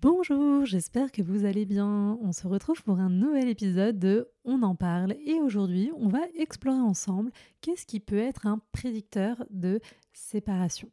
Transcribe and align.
Bonjour, 0.00 0.64
j'espère 0.64 1.10
que 1.10 1.22
vous 1.22 1.44
allez 1.44 1.64
bien. 1.64 2.16
On 2.22 2.30
se 2.30 2.46
retrouve 2.46 2.84
pour 2.84 3.00
un 3.00 3.10
nouvel 3.10 3.48
épisode 3.48 3.98
de 3.98 4.30
On 4.44 4.62
en 4.62 4.76
parle 4.76 5.16
et 5.26 5.40
aujourd'hui 5.40 5.90
on 5.96 6.06
va 6.06 6.20
explorer 6.36 6.78
ensemble 6.78 7.32
qu'est-ce 7.62 7.84
qui 7.84 7.98
peut 7.98 8.18
être 8.18 8.46
un 8.46 8.60
prédicteur 8.70 9.44
de 9.50 9.80
séparation. 10.12 10.88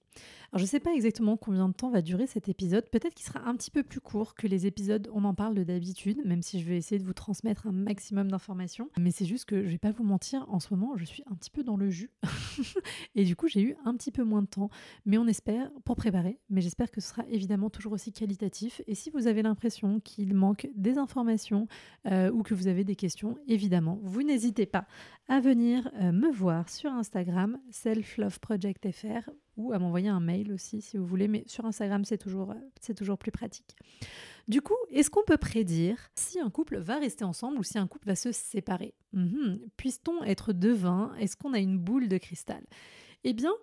Alors 0.52 0.60
je 0.60 0.64
ne 0.64 0.68
sais 0.68 0.80
pas 0.80 0.94
exactement 0.94 1.38
combien 1.38 1.68
de 1.68 1.74
temps 1.74 1.90
va 1.90 2.02
durer 2.02 2.28
cet 2.28 2.50
épisode, 2.50 2.90
peut-être 2.90 3.14
qu'il 3.14 3.26
sera 3.26 3.42
un 3.48 3.56
petit 3.56 3.72
peu 3.72 3.84
plus 3.84 4.00
court 4.00 4.36
que 4.36 4.48
les 4.48 4.68
épisodes 4.68 5.10
on 5.14 5.24
en 5.24 5.34
parle 5.34 5.56
de 5.56 5.64
d'habitude, 5.64 6.22
même 6.26 6.42
si 6.42 6.60
je 6.60 6.66
vais 6.66 6.78
essayer 6.78 7.00
de 7.00 7.06
vous 7.06 7.14
transmettre 7.14 7.68
un 7.68 7.72
maximum 7.72 8.30
d'informations, 8.30 8.90
mais 8.98 9.12
c'est 9.12 9.26
juste 9.26 9.46
que 9.46 9.64
je 9.66 9.70
vais 9.70 9.78
pas 9.78 9.92
vous 9.92 10.04
mentir, 10.04 10.46
en 10.50 10.60
ce 10.60 10.74
moment 10.74 10.96
je 10.98 11.06
suis 11.06 11.24
un 11.30 11.36
petit 11.36 11.50
peu 11.50 11.64
dans 11.64 11.78
le 11.78 11.90
jus, 11.90 12.12
et 13.16 13.26
du 13.26 13.36
coup 13.36 13.48
j'ai 13.48 13.62
eu 13.62 13.76
un 13.86 13.96
petit 13.96 14.12
peu 14.12 14.24
moins 14.24 14.42
de 14.42 14.48
temps, 14.48 14.70
mais 15.06 15.18
on 15.18 15.28
espère 15.28 15.72
pour 15.84 15.96
préparer, 15.96 16.40
mais 16.50 16.62
j'espère 16.62 16.92
que 16.92 17.02
ce 17.02 17.10
sera 17.10 17.26
évidemment 17.30 17.70
toujours 17.70 17.94
aussi 17.94 18.12
qualitatif, 18.12 18.82
et 18.88 18.96
si 18.96 19.10
vous 19.10 19.28
avez 19.28 19.42
l'impression 19.42 20.00
qu'il 20.00 20.34
manque 20.34 20.70
des 20.76 20.98
informations 20.98 21.68
euh, 22.08 22.32
ou 22.32 22.44
que 22.44 22.54
vous 22.54 22.68
avez 22.68 22.84
des 22.84 22.96
questions, 22.96 23.38
évidemment, 23.48 24.00
vous 24.04 24.24
n'hésitez 24.24 24.66
pas 24.66 24.86
à 25.28 25.40
venir 25.40 25.90
euh, 25.96 26.12
me 26.12 26.32
voir 26.32 26.70
sur 26.70 26.92
Instagram, 26.92 27.60
selfloveprojectfr, 27.72 29.30
ou 29.58 29.74
à 29.74 29.80
m'envoyer 29.80 30.10
un 30.10 30.20
mail 30.20 30.52
aussi 30.52 30.82
si 30.82 30.98
vous 30.98 31.06
voulez, 31.06 31.28
mais 31.28 31.44
sur 31.48 31.66
Instagram 31.66 32.06
c'est 32.06 32.18
toujours, 32.18 32.54
c'est 32.82 32.94
toujours 32.94 33.18
plus 33.18 33.32
pratique. 33.32 33.76
Du 34.48 34.62
coup, 34.62 34.76
est-ce 34.92 35.10
qu'on 35.10 35.24
peut 35.24 35.38
prédire 35.38 35.98
si 36.16 36.40
un 36.40 36.50
couple 36.50 36.78
va 36.78 37.00
rester 37.00 37.24
ensemble 37.24 37.58
ou 37.58 37.64
si 37.64 37.78
un 37.78 37.88
couple 37.88 38.08
va 38.08 38.16
se 38.16 38.32
séparer? 38.32 38.94
Mhm. 39.14 39.60
Puisse-t-on 39.78 40.24
être 40.24 40.54
devin? 40.54 41.14
Est-ce 41.20 41.36
qu'on 41.36 41.54
a 41.54 41.60
une 41.60 41.80
boule 41.80 42.08
de 42.08 42.18
cristal? 42.18 42.64
Eh 43.24 43.34
bien, 43.34 43.54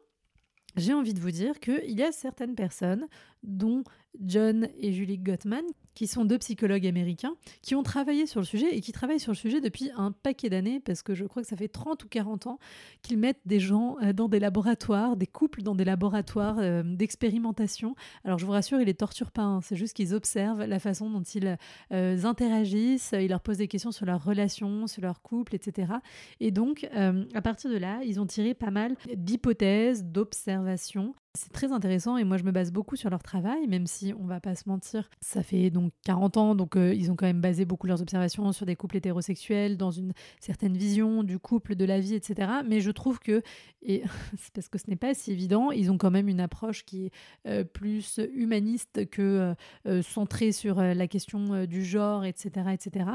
j'ai 0.76 0.94
envie 0.94 1.14
de 1.14 1.20
vous 1.20 1.30
dire 1.30 1.60
qu'il 1.60 1.92
y 1.92 2.02
a 2.02 2.12
certaines 2.12 2.54
personnes, 2.54 3.06
dont 3.42 3.84
John 4.20 4.68
et 4.78 4.92
Julie 4.92 5.18
Gottman, 5.18 5.64
qui 5.94 6.06
sont 6.06 6.24
deux 6.24 6.38
psychologues 6.38 6.86
américains, 6.86 7.34
qui 7.60 7.74
ont 7.74 7.82
travaillé 7.82 8.26
sur 8.26 8.40
le 8.40 8.46
sujet 8.46 8.74
et 8.74 8.80
qui 8.80 8.92
travaillent 8.92 9.20
sur 9.20 9.32
le 9.32 9.36
sujet 9.36 9.60
depuis 9.60 9.90
un 9.96 10.12
paquet 10.12 10.48
d'années, 10.48 10.80
parce 10.80 11.02
que 11.02 11.14
je 11.14 11.24
crois 11.24 11.42
que 11.42 11.48
ça 11.48 11.56
fait 11.56 11.68
30 11.68 12.02
ou 12.04 12.08
40 12.08 12.46
ans 12.46 12.58
qu'ils 13.02 13.18
mettent 13.18 13.40
des 13.44 13.60
gens 13.60 13.96
euh, 14.02 14.12
dans 14.12 14.28
des 14.28 14.38
laboratoires, 14.38 15.16
des 15.16 15.26
couples 15.26 15.62
dans 15.62 15.74
des 15.74 15.84
laboratoires 15.84 16.58
euh, 16.58 16.82
d'expérimentation. 16.82 17.94
Alors 18.24 18.38
je 18.38 18.46
vous 18.46 18.52
rassure, 18.52 18.80
ils 18.80 18.86
les 18.86 18.94
torturent 18.94 19.32
pas, 19.32 19.42
hein. 19.42 19.60
c'est 19.60 19.76
juste 19.76 19.94
qu'ils 19.94 20.14
observent 20.14 20.64
la 20.64 20.78
façon 20.78 21.10
dont 21.10 21.22
ils 21.22 21.58
euh, 21.92 22.24
interagissent, 22.24 23.14
ils 23.18 23.28
leur 23.28 23.40
posent 23.40 23.58
des 23.58 23.68
questions 23.68 23.92
sur 23.92 24.06
leur 24.06 24.24
relation, 24.24 24.86
sur 24.86 25.02
leur 25.02 25.20
couple, 25.20 25.54
etc. 25.54 25.92
Et 26.40 26.50
donc, 26.50 26.88
à 26.92 27.42
partir 27.42 27.70
de 27.70 27.76
là, 27.76 28.00
ils 28.04 28.20
ont 28.20 28.26
tiré 28.26 28.54
pas 28.54 28.70
mal 28.70 28.96
d'hypothèses, 29.14 30.04
d'observations 30.04 31.14
c'est 31.34 31.52
très 31.52 31.72
intéressant 31.72 32.18
et 32.18 32.24
moi 32.24 32.36
je 32.36 32.44
me 32.44 32.52
base 32.52 32.72
beaucoup 32.72 32.94
sur 32.96 33.08
leur 33.08 33.22
travail, 33.22 33.66
même 33.66 33.86
si 33.86 34.12
on 34.18 34.26
va 34.26 34.38
pas 34.38 34.54
se 34.54 34.68
mentir, 34.68 35.08
ça 35.20 35.42
fait 35.42 35.70
donc 35.70 35.92
40 36.04 36.36
ans, 36.36 36.54
donc 36.54 36.76
euh, 36.76 36.92
ils 36.92 37.10
ont 37.10 37.16
quand 37.16 37.26
même 37.26 37.40
basé 37.40 37.64
beaucoup 37.64 37.86
leurs 37.86 38.02
observations 38.02 38.52
sur 38.52 38.66
des 38.66 38.76
couples 38.76 38.98
hétérosexuels, 38.98 39.78
dans 39.78 39.90
une 39.90 40.12
certaine 40.40 40.76
vision 40.76 41.22
du 41.22 41.38
couple, 41.38 41.74
de 41.74 41.86
la 41.86 42.00
vie, 42.00 42.14
etc. 42.14 42.50
Mais 42.66 42.80
je 42.80 42.90
trouve 42.90 43.18
que, 43.18 43.42
et 43.82 44.02
c'est 44.38 44.52
parce 44.52 44.68
que 44.68 44.76
ce 44.76 44.90
n'est 44.90 44.96
pas 44.96 45.14
si 45.14 45.32
évident, 45.32 45.70
ils 45.70 45.90
ont 45.90 45.96
quand 45.96 46.10
même 46.10 46.28
une 46.28 46.40
approche 46.40 46.84
qui 46.84 47.06
est 47.06 47.12
euh, 47.46 47.64
plus 47.64 48.20
humaniste 48.34 49.08
que 49.08 49.54
euh, 49.86 50.02
centrée 50.02 50.52
sur 50.52 50.82
la 50.82 51.06
question 51.06 51.64
du 51.64 51.82
genre, 51.82 52.26
etc., 52.26 52.66
etc. 52.72 53.06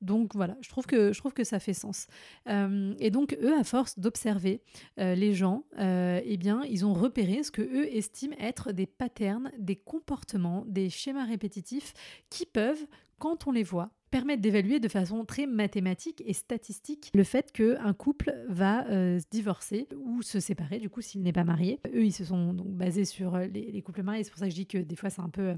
Donc 0.00 0.34
voilà, 0.34 0.56
je 0.62 0.70
trouve 0.70 0.86
que, 0.86 1.12
je 1.12 1.18
trouve 1.18 1.34
que 1.34 1.44
ça 1.44 1.58
fait 1.58 1.74
sens. 1.74 2.06
et 2.46 3.10
donc 3.10 3.36
eux, 3.42 3.54
à 3.58 3.64
force 3.64 3.98
d'observer 3.98 4.62
les 4.96 5.34
gens, 5.34 5.64
eh 5.78 6.36
bien, 6.38 6.62
ils 6.64 6.86
ont 6.86 6.94
repéré 6.94 7.42
ce 7.42 7.50
que 7.50 7.65
eux 7.66 7.94
estiment 7.94 8.36
être 8.38 8.72
des 8.72 8.86
patterns, 8.86 9.50
des 9.58 9.76
comportements, 9.76 10.64
des 10.66 10.90
schémas 10.90 11.24
répétitifs 11.24 11.94
qui 12.30 12.46
peuvent, 12.46 12.86
quand 13.18 13.46
on 13.46 13.52
les 13.52 13.62
voit, 13.62 13.90
permettre 14.10 14.40
d'évaluer 14.40 14.80
de 14.80 14.88
façon 14.88 15.24
très 15.24 15.46
mathématique 15.46 16.22
et 16.24 16.32
statistique 16.32 17.10
le 17.14 17.24
fait 17.24 17.52
qu'un 17.52 17.92
couple 17.92 18.34
va 18.48 18.86
euh, 18.88 19.18
se 19.18 19.26
divorcer 19.30 19.88
ou 19.96 20.22
se 20.22 20.40
séparer, 20.40 20.78
du 20.78 20.88
coup, 20.88 21.00
s'il 21.00 21.22
n'est 21.22 21.32
pas 21.32 21.44
marié. 21.44 21.80
Eux, 21.94 22.04
ils 22.04 22.12
se 22.12 22.24
sont 22.24 22.54
donc 22.54 22.68
basés 22.68 23.04
sur 23.04 23.34
euh, 23.34 23.46
les, 23.46 23.82
couples 23.82 24.02
mariés. 24.02 24.24
C'est 24.24 24.30
pour 24.30 24.38
ça 24.38 24.46
que 24.46 24.52
je 24.52 24.56
dis 24.56 24.66
que 24.66 24.78
des 24.78 24.96
fois, 24.96 25.10
c'est 25.10 25.22
un 25.22 25.28
peu, 25.28 25.54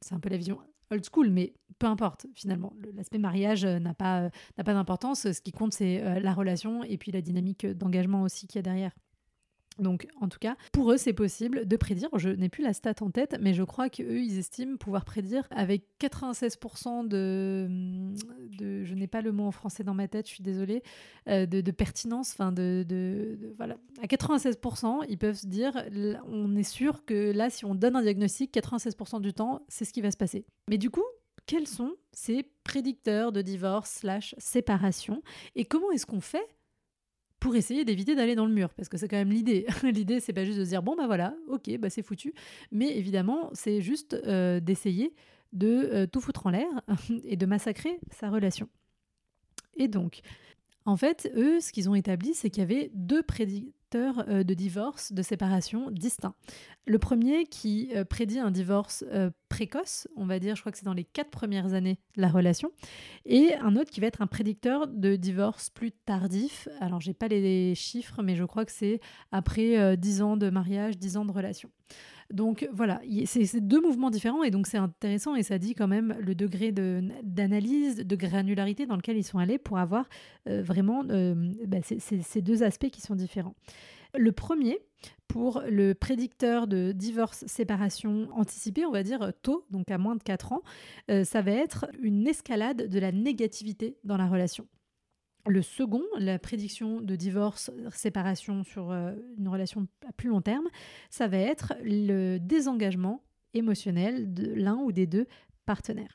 c'est 0.00 0.14
un 0.14 0.20
peu 0.20 0.28
la 0.28 0.36
vision 0.36 0.58
old 0.90 1.04
school, 1.10 1.30
mais 1.30 1.54
peu 1.78 1.86
importe 1.86 2.26
finalement. 2.34 2.74
L'aspect 2.94 3.18
mariage 3.18 3.64
euh, 3.64 3.78
n'a 3.78 3.94
pas, 3.94 4.30
n'a 4.58 4.64
pas 4.64 4.74
d'importance. 4.74 5.32
Ce 5.32 5.40
qui 5.40 5.52
compte, 5.52 5.72
c'est 5.72 6.20
la 6.20 6.34
relation 6.34 6.84
et 6.84 6.98
puis 6.98 7.12
la 7.12 7.22
dynamique 7.22 7.66
d'engagement 7.66 8.22
aussi 8.22 8.46
qu'il 8.46 8.56
y 8.56 8.60
a 8.60 8.62
derrière. 8.62 8.92
Donc, 9.78 10.06
en 10.20 10.28
tout 10.28 10.38
cas, 10.38 10.56
pour 10.72 10.92
eux, 10.92 10.96
c'est 10.96 11.12
possible 11.12 11.66
de 11.66 11.76
prédire. 11.76 12.08
Je 12.16 12.28
n'ai 12.30 12.48
plus 12.48 12.62
la 12.62 12.72
stat 12.72 12.94
en 13.00 13.10
tête, 13.10 13.36
mais 13.40 13.54
je 13.54 13.62
crois 13.62 13.88
qu'eux, 13.88 14.20
ils 14.20 14.38
estiment 14.38 14.76
pouvoir 14.76 15.04
prédire 15.04 15.46
avec 15.50 15.84
96% 16.00 17.08
de. 17.08 17.68
Je 18.60 18.94
n'ai 18.94 19.06
pas 19.06 19.22
le 19.22 19.32
mot 19.32 19.44
en 19.44 19.52
français 19.52 19.84
dans 19.84 19.94
ma 19.94 20.08
tête, 20.08 20.28
je 20.28 20.34
suis 20.34 20.42
désolée, 20.42 20.82
euh, 21.28 21.46
de, 21.46 21.70
pertinence. 21.70 22.32
Enfin, 22.32 22.52
de, 22.52 23.36
Voilà. 23.56 23.76
À 24.02 24.06
96%, 24.06 25.06
ils 25.08 25.18
peuvent 25.18 25.36
se 25.36 25.46
dire 25.46 25.72
on 26.28 26.54
est 26.56 26.62
sûr 26.62 27.04
que 27.04 27.32
là, 27.32 27.50
si 27.50 27.64
on 27.64 27.74
donne 27.74 27.96
un 27.96 28.02
diagnostic, 28.02 28.54
96% 28.54 29.20
du 29.20 29.32
temps, 29.32 29.62
c'est 29.68 29.84
ce 29.84 29.92
qui 29.92 30.00
va 30.00 30.10
se 30.10 30.16
passer. 30.16 30.44
Mais 30.68 30.78
du 30.78 30.90
coup, 30.90 31.04
quels 31.46 31.66
sont 31.66 31.94
ces 32.12 32.44
prédicteurs 32.64 33.32
de 33.32 33.42
divorce 33.42 33.90
slash 33.90 34.34
séparation? 34.38 35.22
Et 35.54 35.64
comment 35.64 35.90
est-ce 35.92 36.06
qu'on 36.06 36.20
fait 36.20 36.46
pour 37.42 37.56
essayer 37.56 37.84
d'éviter 37.84 38.14
d'aller 38.14 38.36
dans 38.36 38.46
le 38.46 38.52
mur, 38.52 38.72
parce 38.72 38.88
que 38.88 38.96
c'est 38.96 39.08
quand 39.08 39.16
même 39.16 39.32
l'idée. 39.32 39.66
l'idée, 39.82 40.20
c'est 40.20 40.32
pas 40.32 40.44
juste 40.44 40.60
de 40.60 40.64
se 40.64 40.68
dire 40.68 40.82
bon 40.82 40.94
bah 40.94 41.06
voilà, 41.06 41.34
ok, 41.48 41.76
bah 41.78 41.90
c'est 41.90 42.02
foutu, 42.02 42.32
mais 42.70 42.96
évidemment, 42.96 43.50
c'est 43.52 43.80
juste 43.80 44.14
euh, 44.14 44.60
d'essayer 44.60 45.12
de 45.52 45.90
euh, 45.92 46.06
tout 46.06 46.20
foutre 46.20 46.46
en 46.46 46.50
l'air 46.50 46.68
et 47.24 47.36
de 47.36 47.44
massacrer 47.44 47.98
sa 48.12 48.30
relation. 48.30 48.68
Et 49.76 49.88
donc, 49.88 50.20
en 50.84 50.96
fait, 50.96 51.32
eux, 51.34 51.58
ce 51.60 51.72
qu'ils 51.72 51.90
ont 51.90 51.96
établi, 51.96 52.32
c'est 52.32 52.48
qu'il 52.48 52.60
y 52.60 52.64
avait 52.64 52.92
deux 52.94 53.24
prédicteurs 53.24 53.72
euh, 53.98 54.42
de 54.42 54.54
divorce, 54.54 55.12
de 55.12 55.22
séparation 55.22 55.90
distincts. 55.90 56.34
Le 56.86 56.98
premier 56.98 57.44
qui 57.44 57.92
prédit 58.10 58.40
un 58.40 58.50
divorce 58.50 59.04
précoce, 59.48 60.08
on 60.16 60.26
va 60.26 60.38
dire, 60.38 60.56
je 60.56 60.62
crois 60.62 60.72
que 60.72 60.78
c'est 60.78 60.84
dans 60.84 60.94
les 60.94 61.04
quatre 61.04 61.30
premières 61.30 61.74
années 61.74 61.98
de 62.16 62.22
la 62.22 62.28
relation, 62.28 62.72
et 63.24 63.54
un 63.56 63.76
autre 63.76 63.90
qui 63.90 64.00
va 64.00 64.06
être 64.06 64.22
un 64.22 64.26
prédicteur 64.26 64.88
de 64.88 65.16
divorce 65.16 65.70
plus 65.70 65.92
tardif. 65.92 66.68
Alors, 66.80 67.00
j'ai 67.00 67.14
pas 67.14 67.28
les 67.28 67.74
chiffres, 67.74 68.22
mais 68.22 68.34
je 68.34 68.44
crois 68.44 68.64
que 68.64 68.72
c'est 68.72 69.00
après 69.30 69.96
10 69.96 70.20
euh, 70.20 70.24
ans 70.24 70.36
de 70.36 70.50
mariage, 70.50 70.98
10 70.98 71.18
ans 71.18 71.24
de 71.24 71.32
relation. 71.32 71.70
Donc 72.32 72.66
voilà, 72.72 73.02
c'est 73.26 73.60
deux 73.60 73.80
mouvements 73.80 74.08
différents 74.08 74.42
et 74.42 74.50
donc 74.50 74.66
c'est 74.66 74.78
intéressant 74.78 75.34
et 75.34 75.42
ça 75.42 75.58
dit 75.58 75.74
quand 75.74 75.86
même 75.86 76.16
le 76.18 76.34
degré 76.34 76.72
d'analyse, 76.72 77.96
de, 77.96 78.16
granularité 78.16 78.86
dans 78.86 78.96
lequel 78.96 79.18
ils 79.18 79.24
sont 79.24 79.38
allés 79.38 79.58
pour 79.58 79.78
avoir 79.78 80.08
euh, 80.48 80.62
vraiment 80.62 81.04
euh, 81.10 81.34
bah, 81.66 81.78
ces 81.82 82.40
deux 82.40 82.62
aspects 82.62 82.88
qui 82.88 83.02
sont 83.02 83.16
différents. 83.16 83.54
Le 84.14 84.32
premier, 84.32 84.78
pour 85.28 85.62
le 85.68 85.94
prédicteur 85.94 86.66
de 86.66 86.92
divorce-séparation 86.92 88.28
anticipé, 88.34 88.86
on 88.86 88.92
va 88.92 89.02
dire 89.02 89.32
tôt, 89.42 89.66
donc 89.70 89.90
à 89.90 89.98
moins 89.98 90.16
de 90.16 90.22
4 90.22 90.52
ans, 90.52 90.62
euh, 91.10 91.24
ça 91.24 91.42
va 91.42 91.52
être 91.52 91.86
une 92.00 92.26
escalade 92.26 92.88
de 92.88 92.98
la 92.98 93.12
négativité 93.12 93.98
dans 94.04 94.16
la 94.16 94.26
relation. 94.26 94.66
Le 95.46 95.60
second, 95.60 96.02
la 96.18 96.38
prédiction 96.38 97.00
de 97.00 97.16
divorce-séparation 97.16 98.62
sur 98.62 98.92
euh, 98.92 99.12
une 99.38 99.48
relation 99.48 99.88
à 100.08 100.12
plus 100.12 100.28
long 100.28 100.40
terme, 100.40 100.68
ça 101.10 101.26
va 101.26 101.38
être 101.38 101.74
le 101.82 102.38
désengagement 102.38 103.24
émotionnel 103.52 104.32
de 104.32 104.52
l'un 104.54 104.76
ou 104.76 104.92
des 104.92 105.06
deux 105.06 105.26
partenaires. 105.66 106.14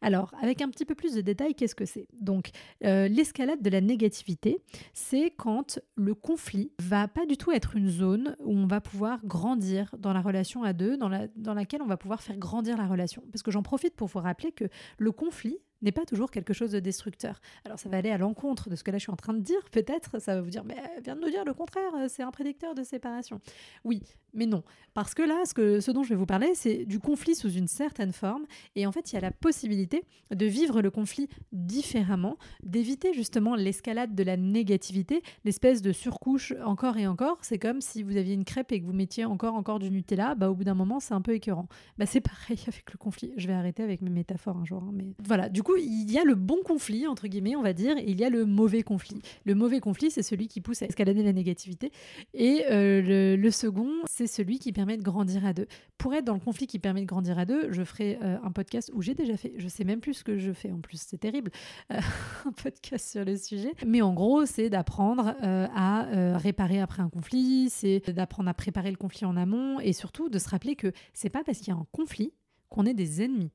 Alors, 0.00 0.32
avec 0.40 0.62
un 0.62 0.68
petit 0.68 0.84
peu 0.84 0.94
plus 0.94 1.14
de 1.14 1.20
détails, 1.20 1.54
qu'est-ce 1.54 1.74
que 1.74 1.84
c'est? 1.84 2.06
Donc, 2.20 2.50
euh, 2.84 3.08
l'escalade 3.08 3.62
de 3.62 3.70
la 3.70 3.80
négativité, 3.80 4.58
c'est 4.92 5.30
quand 5.30 5.78
le 5.96 6.14
conflit 6.14 6.72
va 6.78 7.08
pas 7.08 7.26
du 7.26 7.36
tout 7.36 7.52
être 7.52 7.76
une 7.76 7.88
zone 7.88 8.36
où 8.40 8.52
on 8.52 8.66
va 8.66 8.80
pouvoir 8.80 9.24
grandir 9.24 9.94
dans 9.98 10.12
la 10.12 10.20
relation 10.20 10.62
à 10.62 10.72
deux, 10.72 10.96
dans, 10.96 11.10
dans 11.36 11.54
laquelle 11.54 11.82
on 11.82 11.86
va 11.86 11.96
pouvoir 11.96 12.22
faire 12.22 12.36
grandir 12.36 12.76
la 12.76 12.86
relation. 12.86 13.22
Parce 13.32 13.42
que 13.42 13.50
j'en 13.50 13.62
profite 13.62 13.96
pour 13.96 14.08
vous 14.08 14.20
rappeler 14.20 14.52
que 14.52 14.66
le 14.98 15.12
conflit, 15.12 15.58
n'est 15.82 15.92
pas 15.92 16.04
toujours 16.04 16.30
quelque 16.30 16.52
chose 16.52 16.72
de 16.72 16.80
destructeur. 16.80 17.40
Alors 17.64 17.78
ça 17.78 17.88
va 17.88 17.98
aller 17.98 18.10
à 18.10 18.18
l'encontre 18.18 18.68
de 18.68 18.76
ce 18.76 18.84
que 18.84 18.90
là 18.90 18.98
je 18.98 19.02
suis 19.02 19.12
en 19.12 19.16
train 19.16 19.34
de 19.34 19.40
dire, 19.40 19.60
peut-être, 19.70 20.20
ça 20.20 20.34
va 20.34 20.42
vous 20.42 20.50
dire, 20.50 20.64
mais 20.64 20.76
elle 20.96 21.02
vient 21.02 21.16
de 21.16 21.20
nous 21.20 21.30
dire 21.30 21.44
le 21.44 21.54
contraire, 21.54 21.92
c'est 22.08 22.22
un 22.22 22.30
prédicteur 22.30 22.74
de 22.74 22.82
séparation. 22.82 23.40
Oui, 23.84 24.02
mais 24.34 24.46
non, 24.46 24.62
parce 24.94 25.14
que 25.14 25.22
là, 25.22 25.42
ce, 25.46 25.54
que, 25.54 25.80
ce 25.80 25.90
dont 25.90 26.02
je 26.02 26.10
vais 26.10 26.16
vous 26.16 26.26
parler, 26.26 26.54
c'est 26.54 26.84
du 26.84 26.98
conflit 27.00 27.34
sous 27.34 27.50
une 27.50 27.68
certaine 27.68 28.12
forme, 28.12 28.46
et 28.76 28.86
en 28.86 28.92
fait, 28.92 29.12
il 29.12 29.14
y 29.14 29.18
a 29.18 29.20
la 29.20 29.30
possibilité 29.30 30.04
de 30.30 30.46
vivre 30.46 30.82
le 30.82 30.90
conflit 30.90 31.28
différemment, 31.52 32.36
d'éviter 32.62 33.14
justement 33.14 33.54
l'escalade 33.54 34.14
de 34.14 34.22
la 34.22 34.36
négativité, 34.36 35.22
l'espèce 35.44 35.82
de 35.82 35.92
surcouche 35.92 36.52
encore 36.64 36.96
et 36.98 37.06
encore. 37.06 37.38
C'est 37.42 37.58
comme 37.58 37.80
si 37.80 38.02
vous 38.02 38.16
aviez 38.16 38.34
une 38.34 38.44
crêpe 38.44 38.72
et 38.72 38.80
que 38.80 38.86
vous 38.86 38.92
mettiez 38.92 39.24
encore 39.24 39.54
encore 39.54 39.78
du 39.78 39.90
Nutella, 39.90 40.34
bah 40.34 40.50
au 40.50 40.54
bout 40.54 40.64
d'un 40.64 40.74
moment, 40.74 41.00
c'est 41.00 41.14
un 41.14 41.22
peu 41.22 41.32
écœurant. 41.32 41.68
Bah 41.96 42.06
c'est 42.06 42.20
pareil 42.20 42.60
avec 42.66 42.92
le 42.92 42.98
conflit. 42.98 43.32
Je 43.36 43.46
vais 43.46 43.54
arrêter 43.54 43.82
avec 43.82 44.02
mes 44.02 44.10
métaphores 44.10 44.56
un 44.56 44.64
jour, 44.64 44.82
hein, 44.82 44.90
mais 44.92 45.14
voilà. 45.24 45.48
Du 45.48 45.62
il 45.76 46.10
y 46.10 46.18
a 46.18 46.24
le 46.24 46.34
bon 46.34 46.58
conflit 46.64 47.06
entre 47.06 47.28
guillemets, 47.28 47.56
on 47.56 47.62
va 47.62 47.72
dire, 47.72 47.96
et 47.98 48.10
il 48.10 48.18
y 48.18 48.24
a 48.24 48.30
le 48.30 48.44
mauvais 48.44 48.82
conflit. 48.82 49.20
Le 49.44 49.54
mauvais 49.54 49.80
conflit, 49.80 50.10
c'est 50.10 50.22
celui 50.22 50.48
qui 50.48 50.60
pousse 50.60 50.82
à 50.82 50.86
escalader 50.86 51.22
la 51.22 51.32
négativité, 51.32 51.92
et 52.34 52.64
euh, 52.70 53.36
le, 53.36 53.50
second, 53.50 53.90
c'est 54.08 54.26
celui 54.26 54.58
qui 54.58 54.72
permet 54.72 54.96
de 54.96 55.02
grandir 55.02 55.44
à 55.44 55.52
deux. 55.52 55.66
Pour 55.96 56.14
être 56.14 56.24
dans 56.24 56.34
le 56.34 56.40
conflit 56.40 56.66
qui 56.66 56.78
permet 56.78 57.00
de 57.00 57.06
grandir 57.06 57.38
à 57.38 57.44
deux, 57.44 57.72
je 57.72 57.82
ferai 57.82 58.18
euh, 58.22 58.38
un 58.42 58.52
podcast 58.52 58.90
où 58.94 59.02
j'ai 59.02 59.14
déjà 59.14 59.36
fait, 59.36 59.52
je 59.56 59.68
sais 59.68 59.84
même 59.84 60.00
plus 60.00 60.14
ce 60.14 60.24
que 60.24 60.38
je 60.38 60.52
fais 60.52 60.70
en 60.70 60.80
plus, 60.80 61.00
c'est 61.00 61.18
terrible, 61.18 61.50
euh, 61.92 62.00
un 62.46 62.52
podcast 62.52 63.10
sur 63.10 63.24
le 63.24 63.36
sujet. 63.36 63.72
Mais 63.86 64.02
en 64.02 64.14
gros, 64.14 64.46
c'est 64.46 64.70
d'apprendre 64.70 65.34
à 65.40 66.36
réparer 66.38 66.80
après 66.80 67.02
un 67.02 67.08
conflit, 67.08 67.68
c'est 67.70 68.10
d'apprendre 68.10 68.48
à 68.48 68.54
préparer 68.54 68.90
le 68.90 68.96
conflit 68.96 69.26
en 69.26 69.36
amont 69.36 69.80
et 69.80 69.92
surtout 69.92 70.28
de 70.28 70.38
se 70.38 70.48
rappeler 70.48 70.76
que 70.76 70.92
c'est 71.12 71.30
pas 71.30 71.44
parce 71.44 71.58
qu'il 71.58 71.68
y 71.68 71.76
a 71.76 71.78
un 71.78 71.86
conflit 71.92 72.32
qu'on 72.68 72.86
est 72.86 72.94
des 72.94 73.22
ennemis. 73.22 73.50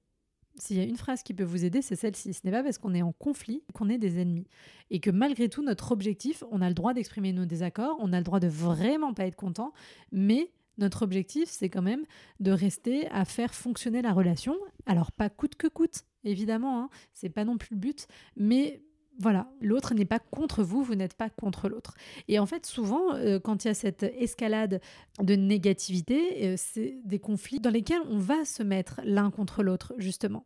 S'il 0.55 0.77
y 0.77 0.79
a 0.79 0.83
une 0.83 0.97
phrase 0.97 1.23
qui 1.23 1.33
peut 1.33 1.43
vous 1.43 1.65
aider, 1.65 1.81
c'est 1.81 1.95
celle-ci. 1.95 2.33
Ce 2.33 2.41
n'est 2.43 2.51
pas 2.51 2.63
parce 2.63 2.77
qu'on 2.77 2.93
est 2.93 3.01
en 3.01 3.11
conflit 3.11 3.63
qu'on 3.73 3.89
est 3.89 3.97
des 3.97 4.19
ennemis. 4.19 4.47
Et 4.91 4.99
que 4.99 5.09
malgré 5.09 5.49
tout, 5.49 5.63
notre 5.63 5.91
objectif, 5.91 6.43
on 6.51 6.61
a 6.61 6.67
le 6.67 6.75
droit 6.75 6.93
d'exprimer 6.93 7.33
nos 7.33 7.45
désaccords, 7.45 7.97
on 7.99 8.13
a 8.13 8.17
le 8.17 8.23
droit 8.23 8.39
de 8.39 8.47
vraiment 8.47 9.13
pas 9.13 9.25
être 9.25 9.35
content, 9.35 9.73
mais 10.11 10.51
notre 10.77 11.03
objectif, 11.03 11.49
c'est 11.49 11.69
quand 11.69 11.81
même 11.81 12.03
de 12.39 12.51
rester 12.51 13.07
à 13.09 13.25
faire 13.25 13.53
fonctionner 13.53 14.01
la 14.01 14.13
relation. 14.13 14.55
Alors, 14.85 15.11
pas 15.11 15.29
coûte 15.29 15.55
que 15.55 15.67
coûte, 15.67 16.03
évidemment, 16.23 16.79
hein, 16.79 16.89
c'est 17.13 17.29
pas 17.29 17.45
non 17.45 17.57
plus 17.57 17.75
le 17.75 17.79
but, 17.79 18.07
mais 18.35 18.81
voilà, 19.19 19.47
l'autre 19.61 19.93
n'est 19.93 20.05
pas 20.05 20.19
contre 20.19 20.63
vous, 20.63 20.83
vous 20.83 20.95
n'êtes 20.95 21.13
pas 21.13 21.29
contre 21.29 21.69
l'autre. 21.69 21.95
Et 22.27 22.39
en 22.39 22.45
fait, 22.45 22.65
souvent, 22.65 23.13
euh, 23.15 23.39
quand 23.39 23.63
il 23.63 23.67
y 23.67 23.71
a 23.71 23.73
cette 23.73 24.03
escalade 24.03 24.81
de 25.21 25.35
négativité, 25.35 26.47
euh, 26.47 26.55
c'est 26.57 26.97
des 27.05 27.19
conflits 27.19 27.59
dans 27.59 27.69
lesquels 27.69 28.01
on 28.09 28.17
va 28.17 28.45
se 28.45 28.63
mettre 28.63 29.01
l'un 29.03 29.29
contre 29.31 29.63
l'autre, 29.63 29.93
justement. 29.97 30.45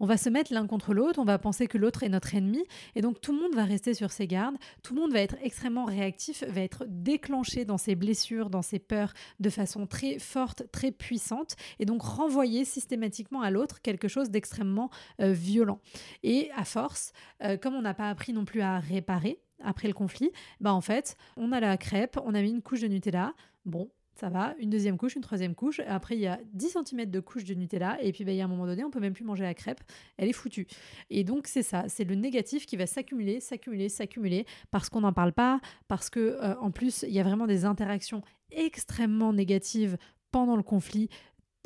On 0.00 0.06
va 0.06 0.16
se 0.16 0.28
mettre 0.28 0.52
l'un 0.52 0.66
contre 0.66 0.94
l'autre, 0.94 1.18
on 1.18 1.24
va 1.24 1.38
penser 1.38 1.66
que 1.66 1.78
l'autre 1.78 2.02
est 2.02 2.08
notre 2.08 2.34
ennemi, 2.34 2.64
et 2.94 3.00
donc 3.00 3.20
tout 3.20 3.32
le 3.32 3.40
monde 3.40 3.54
va 3.54 3.64
rester 3.64 3.94
sur 3.94 4.10
ses 4.12 4.26
gardes, 4.26 4.56
tout 4.82 4.94
le 4.94 5.00
monde 5.00 5.12
va 5.12 5.20
être 5.20 5.36
extrêmement 5.42 5.84
réactif, 5.84 6.44
va 6.44 6.60
être 6.60 6.84
déclenché 6.88 7.64
dans 7.64 7.78
ses 7.78 7.94
blessures, 7.94 8.50
dans 8.50 8.62
ses 8.62 8.78
peurs 8.78 9.12
de 9.40 9.50
façon 9.50 9.86
très 9.86 10.18
forte, 10.18 10.64
très 10.70 10.92
puissante, 10.92 11.56
et 11.78 11.84
donc 11.84 12.02
renvoyer 12.02 12.64
systématiquement 12.64 13.42
à 13.42 13.50
l'autre 13.50 13.80
quelque 13.82 14.08
chose 14.08 14.30
d'extrêmement 14.30 14.90
euh, 15.20 15.32
violent. 15.32 15.80
Et 16.22 16.50
à 16.56 16.64
force, 16.64 17.12
euh, 17.42 17.56
comme 17.56 17.74
on 17.74 17.82
n'a 17.82 17.94
pas 17.94 18.10
appris 18.10 18.32
non 18.32 18.44
plus 18.44 18.60
à 18.60 18.78
réparer, 18.78 19.40
après 19.62 19.88
le 19.88 19.94
conflit, 19.94 20.30
bah 20.60 20.74
en 20.74 20.80
fait, 20.80 21.16
on 21.36 21.52
a 21.52 21.60
la 21.60 21.76
crêpe, 21.76 22.18
on 22.24 22.34
a 22.34 22.42
mis 22.42 22.50
une 22.50 22.62
couche 22.62 22.80
de 22.80 22.88
Nutella. 22.88 23.34
Bon, 23.64 23.90
ça 24.16 24.30
va, 24.30 24.54
une 24.58 24.70
deuxième 24.70 24.96
couche, 24.96 25.14
une 25.14 25.22
troisième 25.22 25.54
couche. 25.54 25.80
Après, 25.86 26.16
il 26.16 26.20
y 26.20 26.26
a 26.26 26.40
10 26.54 26.78
cm 26.84 27.10
de 27.10 27.20
couche 27.20 27.44
de 27.44 27.54
Nutella. 27.54 28.02
Et 28.02 28.12
puis, 28.12 28.24
bah, 28.24 28.32
il 28.32 28.38
y 28.38 28.40
a 28.40 28.44
un 28.44 28.48
moment 28.48 28.66
donné, 28.66 28.82
on 28.82 28.90
peut 28.90 29.00
même 29.00 29.12
plus 29.12 29.24
manger 29.24 29.44
la 29.44 29.54
crêpe. 29.54 29.80
Elle 30.16 30.28
est 30.28 30.32
foutue. 30.32 30.66
Et 31.10 31.22
donc, 31.22 31.46
c'est 31.46 31.62
ça. 31.62 31.84
C'est 31.88 32.04
le 32.04 32.14
négatif 32.14 32.64
qui 32.64 32.76
va 32.76 32.86
s'accumuler, 32.86 33.40
s'accumuler, 33.40 33.88
s'accumuler 33.88 34.46
parce 34.70 34.88
qu'on 34.88 35.00
n'en 35.00 35.12
parle 35.12 35.32
pas, 35.32 35.60
parce 35.86 36.08
que 36.08 36.20
euh, 36.20 36.56
en 36.60 36.70
plus, 36.70 37.04
il 37.06 37.12
y 37.12 37.20
a 37.20 37.22
vraiment 37.22 37.46
des 37.46 37.66
interactions 37.66 38.22
extrêmement 38.50 39.32
négatives 39.32 39.98
pendant 40.30 40.56
le 40.56 40.62
conflit 40.62 41.10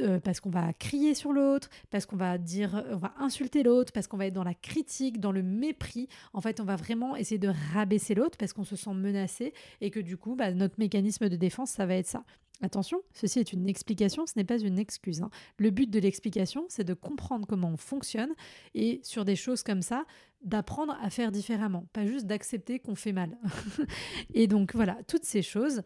euh, 0.01 0.21
parce 0.21 0.41
qu'on 0.41 0.51
va 0.51 0.73
crier 0.73 1.15
sur 1.15 1.33
l'autre, 1.33 1.69
parce 1.91 2.07
qu'on 2.07 2.17
va 2.17 2.39
dire, 2.39 2.85
on 2.91 2.97
va 2.97 3.15
insulter 3.19 3.63
l'autre, 3.63 3.93
parce 3.93 4.07
qu'on 4.07 4.17
va 4.17 4.27
être 4.27 4.35
dans 4.35 4.45
la 4.45 4.55
critique, 4.55 5.21
dans 5.21 5.33
le 5.33 5.43
mépris. 5.43 6.09
En 6.33 6.41
fait, 6.41 6.61
on 6.61 6.65
va 6.65 6.77
vraiment 6.77 7.17
essayer 7.17 7.39
de 7.39 7.53
rabaisser 7.75 8.15
l'autre 8.15 8.37
parce 8.39 8.53
qu'on 8.53 8.65
se 8.65 8.77
sent 8.77 8.95
menacé 8.95 9.53
et 9.81 9.91
que 9.91 10.01
du 10.01 10.17
coup, 10.17 10.35
bah, 10.37 10.53
notre 10.53 10.79
mécanisme 10.79 11.29
de 11.29 11.37
défense, 11.37 11.71
ça 11.71 11.87
va 11.87 11.95
être 11.97 12.07
ça. 12.07 12.25
Attention, 12.63 13.01
ceci 13.15 13.39
est 13.39 13.55
une 13.55 13.69
explication, 13.69 14.27
ce 14.27 14.35
n'est 14.37 14.45
pas 14.45 14.59
une 14.59 14.79
excuse. 14.79 15.23
Hein. 15.23 15.31
Le 15.57 15.71
but 15.71 15.89
de 15.89 15.99
l'explication, 15.99 16.67
c'est 16.69 16.85
de 16.85 16.93
comprendre 16.93 17.47
comment 17.47 17.71
on 17.71 17.79
fonctionne 17.79 18.31
et 18.75 19.01
sur 19.03 19.25
des 19.25 19.37
choses 19.37 19.63
comme 19.63 19.81
ça, 19.81 20.05
d'apprendre 20.43 20.97
à 21.01 21.09
faire 21.09 21.33
différemment, 21.33 21.87
pas 21.95 22.07
juste 22.07 22.27
d'accepter 22.27 22.79
qu'on 22.79 22.95
fait 22.95 23.13
mal. 23.13 23.39
et 24.35 24.47
donc 24.47 24.75
voilà, 24.75 24.99
toutes 25.09 25.25
ces 25.25 25.41
choses, 25.41 25.83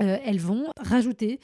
euh, 0.00 0.18
elles 0.22 0.40
vont 0.40 0.66
rajouter 0.78 1.40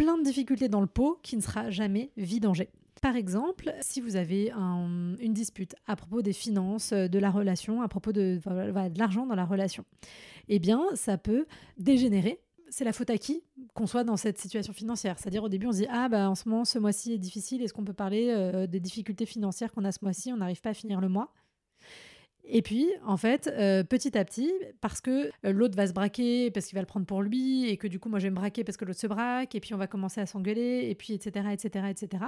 plein 0.00 0.16
de 0.16 0.22
difficultés 0.22 0.70
dans 0.70 0.80
le 0.80 0.86
pot 0.86 1.18
qui 1.22 1.36
ne 1.36 1.42
sera 1.42 1.68
jamais 1.68 2.10
vidangé. 2.16 2.70
Par 3.02 3.16
exemple, 3.16 3.70
si 3.82 4.00
vous 4.00 4.16
avez 4.16 4.50
une 4.50 5.34
dispute 5.34 5.74
à 5.86 5.94
propos 5.94 6.22
des 6.22 6.32
finances, 6.32 6.94
de 6.94 7.18
la 7.18 7.30
relation, 7.30 7.82
à 7.82 7.88
propos 7.88 8.10
de, 8.10 8.40
de 8.42 8.98
l'argent 8.98 9.26
dans 9.26 9.34
la 9.34 9.44
relation, 9.44 9.84
eh 10.48 10.58
bien, 10.58 10.82
ça 10.94 11.18
peut 11.18 11.44
dégénérer. 11.76 12.40
C'est 12.70 12.84
la 12.84 12.94
faute 12.94 13.10
à 13.10 13.18
qui 13.18 13.42
qu'on 13.74 13.86
soit 13.86 14.04
dans 14.04 14.16
cette 14.16 14.38
situation 14.38 14.72
financière. 14.72 15.18
C'est-à-dire 15.18 15.44
au 15.44 15.50
début 15.50 15.66
on 15.66 15.72
se 15.72 15.78
dit 15.78 15.86
ah 15.90 16.08
bah 16.08 16.30
en 16.30 16.34
ce 16.34 16.48
moment 16.48 16.64
ce 16.64 16.78
mois-ci 16.78 17.12
est 17.12 17.18
difficile, 17.18 17.62
est-ce 17.62 17.74
qu'on 17.74 17.84
peut 17.84 17.92
parler 17.92 18.30
euh, 18.30 18.66
des 18.66 18.80
difficultés 18.80 19.26
financières 19.26 19.70
qu'on 19.70 19.84
a 19.84 19.92
ce 19.92 19.98
mois-ci, 20.00 20.32
on 20.32 20.38
n'arrive 20.38 20.62
pas 20.62 20.70
à 20.70 20.74
finir 20.74 21.00
le 21.02 21.10
mois? 21.10 21.34
Et 22.52 22.62
puis, 22.62 22.88
en 23.06 23.16
fait, 23.16 23.46
euh, 23.46 23.84
petit 23.84 24.18
à 24.18 24.24
petit, 24.24 24.52
parce 24.80 25.00
que 25.00 25.30
euh, 25.46 25.52
l'autre 25.52 25.76
va 25.76 25.86
se 25.86 25.92
braquer, 25.92 26.50
parce 26.50 26.66
qu'il 26.66 26.74
va 26.74 26.80
le 26.80 26.86
prendre 26.86 27.06
pour 27.06 27.22
lui, 27.22 27.68
et 27.68 27.76
que 27.76 27.86
du 27.86 28.00
coup, 28.00 28.08
moi, 28.08 28.18
je 28.18 28.24
vais 28.24 28.30
me 28.30 28.34
braquer 28.34 28.64
parce 28.64 28.76
que 28.76 28.84
l'autre 28.84 28.98
se 28.98 29.06
braque, 29.06 29.54
et 29.54 29.60
puis 29.60 29.72
on 29.72 29.76
va 29.76 29.86
commencer 29.86 30.20
à 30.20 30.26
s'engueuler, 30.26 30.88
et 30.90 30.94
puis, 30.96 31.14
etc., 31.14 31.46
etc., 31.52 31.86
etc. 31.88 32.24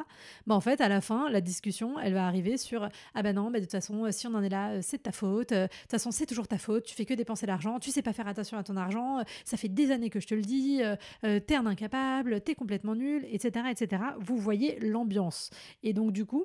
Bah, 0.46 0.54
en 0.54 0.60
fait, 0.60 0.80
à 0.80 0.88
la 0.88 1.00
fin, 1.00 1.28
la 1.28 1.40
discussion, 1.40 1.98
elle 1.98 2.14
va 2.14 2.24
arriver 2.24 2.56
sur 2.56 2.88
Ah 3.14 3.22
ben 3.22 3.34
non, 3.34 3.50
bah, 3.50 3.58
de 3.58 3.64
toute 3.64 3.72
façon, 3.72 4.12
si 4.12 4.28
on 4.28 4.34
en 4.34 4.44
est 4.44 4.48
là, 4.48 4.80
c'est 4.80 4.98
de 4.98 5.02
ta 5.02 5.12
faute. 5.12 5.50
De 5.50 5.66
toute 5.66 5.90
façon, 5.90 6.12
c'est 6.12 6.26
toujours 6.26 6.46
ta 6.46 6.58
faute. 6.58 6.84
Tu 6.84 6.94
fais 6.94 7.04
que 7.04 7.14
dépenser 7.14 7.46
l'argent. 7.46 7.80
Tu 7.80 7.90
sais 7.90 8.02
pas 8.02 8.12
faire 8.12 8.28
attention 8.28 8.56
à 8.56 8.62
ton 8.62 8.76
argent. 8.76 9.22
Ça 9.44 9.56
fait 9.56 9.68
des 9.68 9.90
années 9.90 10.10
que 10.10 10.20
je 10.20 10.28
te 10.28 10.34
le 10.34 10.42
dis. 10.42 10.82
Euh, 10.82 11.40
t'es 11.40 11.56
un 11.56 11.66
incapable. 11.66 12.40
T'es 12.42 12.54
complètement 12.54 12.94
nul, 12.94 13.26
etc., 13.28 13.66
etc. 13.70 14.02
Vous 14.20 14.36
voyez 14.36 14.78
l'ambiance. 14.80 15.50
Et 15.82 15.92
donc, 15.92 16.12
du 16.12 16.24
coup, 16.26 16.44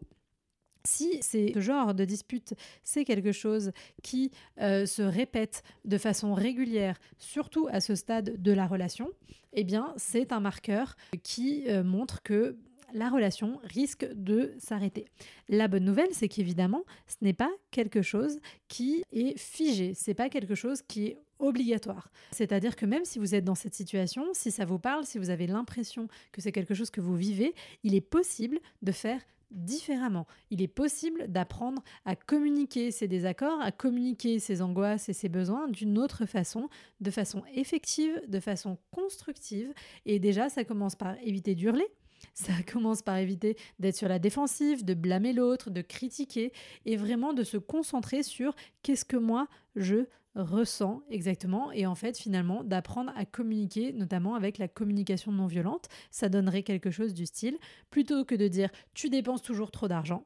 si 0.88 1.22
ce 1.22 1.60
genre 1.60 1.94
de 1.94 2.06
dispute, 2.06 2.54
c'est 2.84 3.04
quelque 3.04 3.34
chose 3.34 3.72
qui 4.04 4.32
euh, 4.62 4.86
se 4.86 5.02
répète 5.02 5.64
de 5.86 5.98
façon 5.98 6.34
régulière, 6.34 6.98
surtout 7.18 7.68
à 7.72 7.82
ce 7.82 7.94
stade 7.96 8.42
de 8.42 8.52
la 8.54 8.68
relation, 8.68 9.10
eh 9.54 9.64
bien, 9.64 9.94
c'est 9.98 10.32
un 10.32 10.40
marqueur 10.40 10.96
qui 11.24 11.68
euh, 11.68 11.84
montre 11.84 12.24
que 12.24 12.58
la 12.94 13.10
relation 13.10 13.60
risque 13.64 14.08
de 14.14 14.54
s'arrêter. 14.60 15.06
La 15.50 15.68
bonne 15.68 15.84
nouvelle, 15.84 16.14
c'est 16.14 16.30
qu'évidemment, 16.30 16.86
ce 17.06 17.18
n'est 17.22 17.34
pas 17.34 17.52
quelque 17.70 18.02
chose 18.02 18.40
qui 18.70 19.04
est 19.12 19.38
figé, 19.38 19.94
c'est 19.94 20.14
pas 20.14 20.30
quelque 20.30 20.56
chose 20.56 20.82
qui 20.82 21.08
est 21.08 21.18
obligatoire. 21.40 22.10
C'est-à-dire 22.32 22.78
que 22.78 22.86
même 22.86 23.04
si 23.04 23.20
vous 23.20 23.36
êtes 23.36 23.44
dans 23.44 23.56
cette 23.56 23.76
situation, 23.76 24.26
si 24.34 24.52
ça 24.52 24.64
vous 24.64 24.80
parle, 24.80 25.06
si 25.06 25.18
vous 25.18 25.30
avez 25.30 25.48
l'impression 25.48 26.08
que 26.32 26.42
c'est 26.42 26.54
quelque 26.54 26.74
chose 26.74 26.90
que 26.90 27.02
vous 27.02 27.16
vivez, 27.16 27.54
il 27.84 27.94
est 27.94 28.02
possible 28.02 28.60
de 28.82 28.92
faire 28.94 29.22
différemment. 29.52 30.28
Il 30.52 30.62
est 30.62 30.68
possible 30.68 31.28
d'apprendre 31.28 31.84
à 32.06 32.16
communiquer 32.16 32.92
ses 32.92 33.08
désaccords, 33.08 33.62
à 33.62 33.72
communiquer 33.72 34.40
ses 34.40 34.62
angoisses 34.62 35.10
et 35.10 35.14
ses 35.14 35.30
besoins 35.30 35.68
d'une 35.68 35.98
autre 35.98 36.26
façon, 36.26 36.70
de 37.02 37.12
façon 37.12 37.44
effective, 37.54 38.22
de 38.28 38.40
façon 38.40 38.78
constructive. 38.92 39.74
Et 40.06 40.20
déjà, 40.20 40.50
ça 40.50 40.64
commence 40.64 40.96
par 40.96 41.16
éviter 41.24 41.56
d'hurler. 41.56 41.88
Ça 42.34 42.54
commence 42.72 43.02
par 43.02 43.18
éviter 43.18 43.58
d'être 43.80 43.96
sur 43.96 44.08
la 44.08 44.20
défensive, 44.20 44.84
de 44.86 44.94
blâmer 44.94 45.34
l'autre, 45.34 45.70
de 45.70 45.82
critiquer 45.82 46.52
et 46.86 46.98
vraiment 46.98 47.34
de 47.34 47.44
se 47.44 47.58
concentrer 47.58 48.24
sur 48.24 48.56
qu'est-ce 48.84 49.06
que 49.06 49.18
moi 49.18 49.48
je 49.76 50.06
ressent 50.38 51.02
exactement 51.10 51.72
et 51.72 51.86
en 51.86 51.96
fait 51.96 52.18
finalement 52.18 52.64
d'apprendre 52.64 53.12
à 53.16 53.26
communiquer 53.26 53.92
notamment 53.94 54.36
avec 54.36 54.58
la 54.58 54.68
communication 54.68 55.32
non 55.32 55.48
violente 55.48 55.88
ça 56.12 56.30
donnerait 56.30 56.64
quelque 56.64 56.92
chose 56.92 57.14
du 57.14 57.26
style 57.26 57.58
plutôt 57.90 58.24
que 58.24 58.36
de 58.36 58.48
dire 58.48 58.70
tu 58.94 59.10
dépenses 59.10 59.42
toujours 59.42 59.72
trop 59.72 59.88
d'argent 59.88 60.26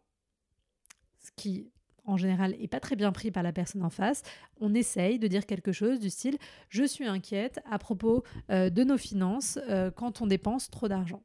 ce 1.20 1.32
qui 1.36 1.72
en 2.06 2.18
général 2.18 2.56
est 2.60 2.68
pas 2.68 2.80
très 2.80 2.96
bien 2.96 3.12
pris 3.12 3.32
par 3.32 3.44
la 3.44 3.54
personne 3.54 3.84
en 3.84 3.90
face, 3.90 4.24
on 4.60 4.74
essaye 4.74 5.20
de 5.20 5.28
dire 5.28 5.46
quelque 5.46 5.72
chose 5.72 6.00
du 6.00 6.10
style 6.10 6.38
je 6.70 6.84
suis 6.84 7.06
inquiète 7.06 7.60
à 7.70 7.78
propos 7.78 8.24
euh, 8.50 8.70
de 8.70 8.84
nos 8.84 8.98
finances 8.98 9.60
euh, 9.70 9.92
quand 9.92 10.22
on 10.22 10.28
dépense 10.28 10.70
trop 10.70 10.88
d'argent. 10.88 11.24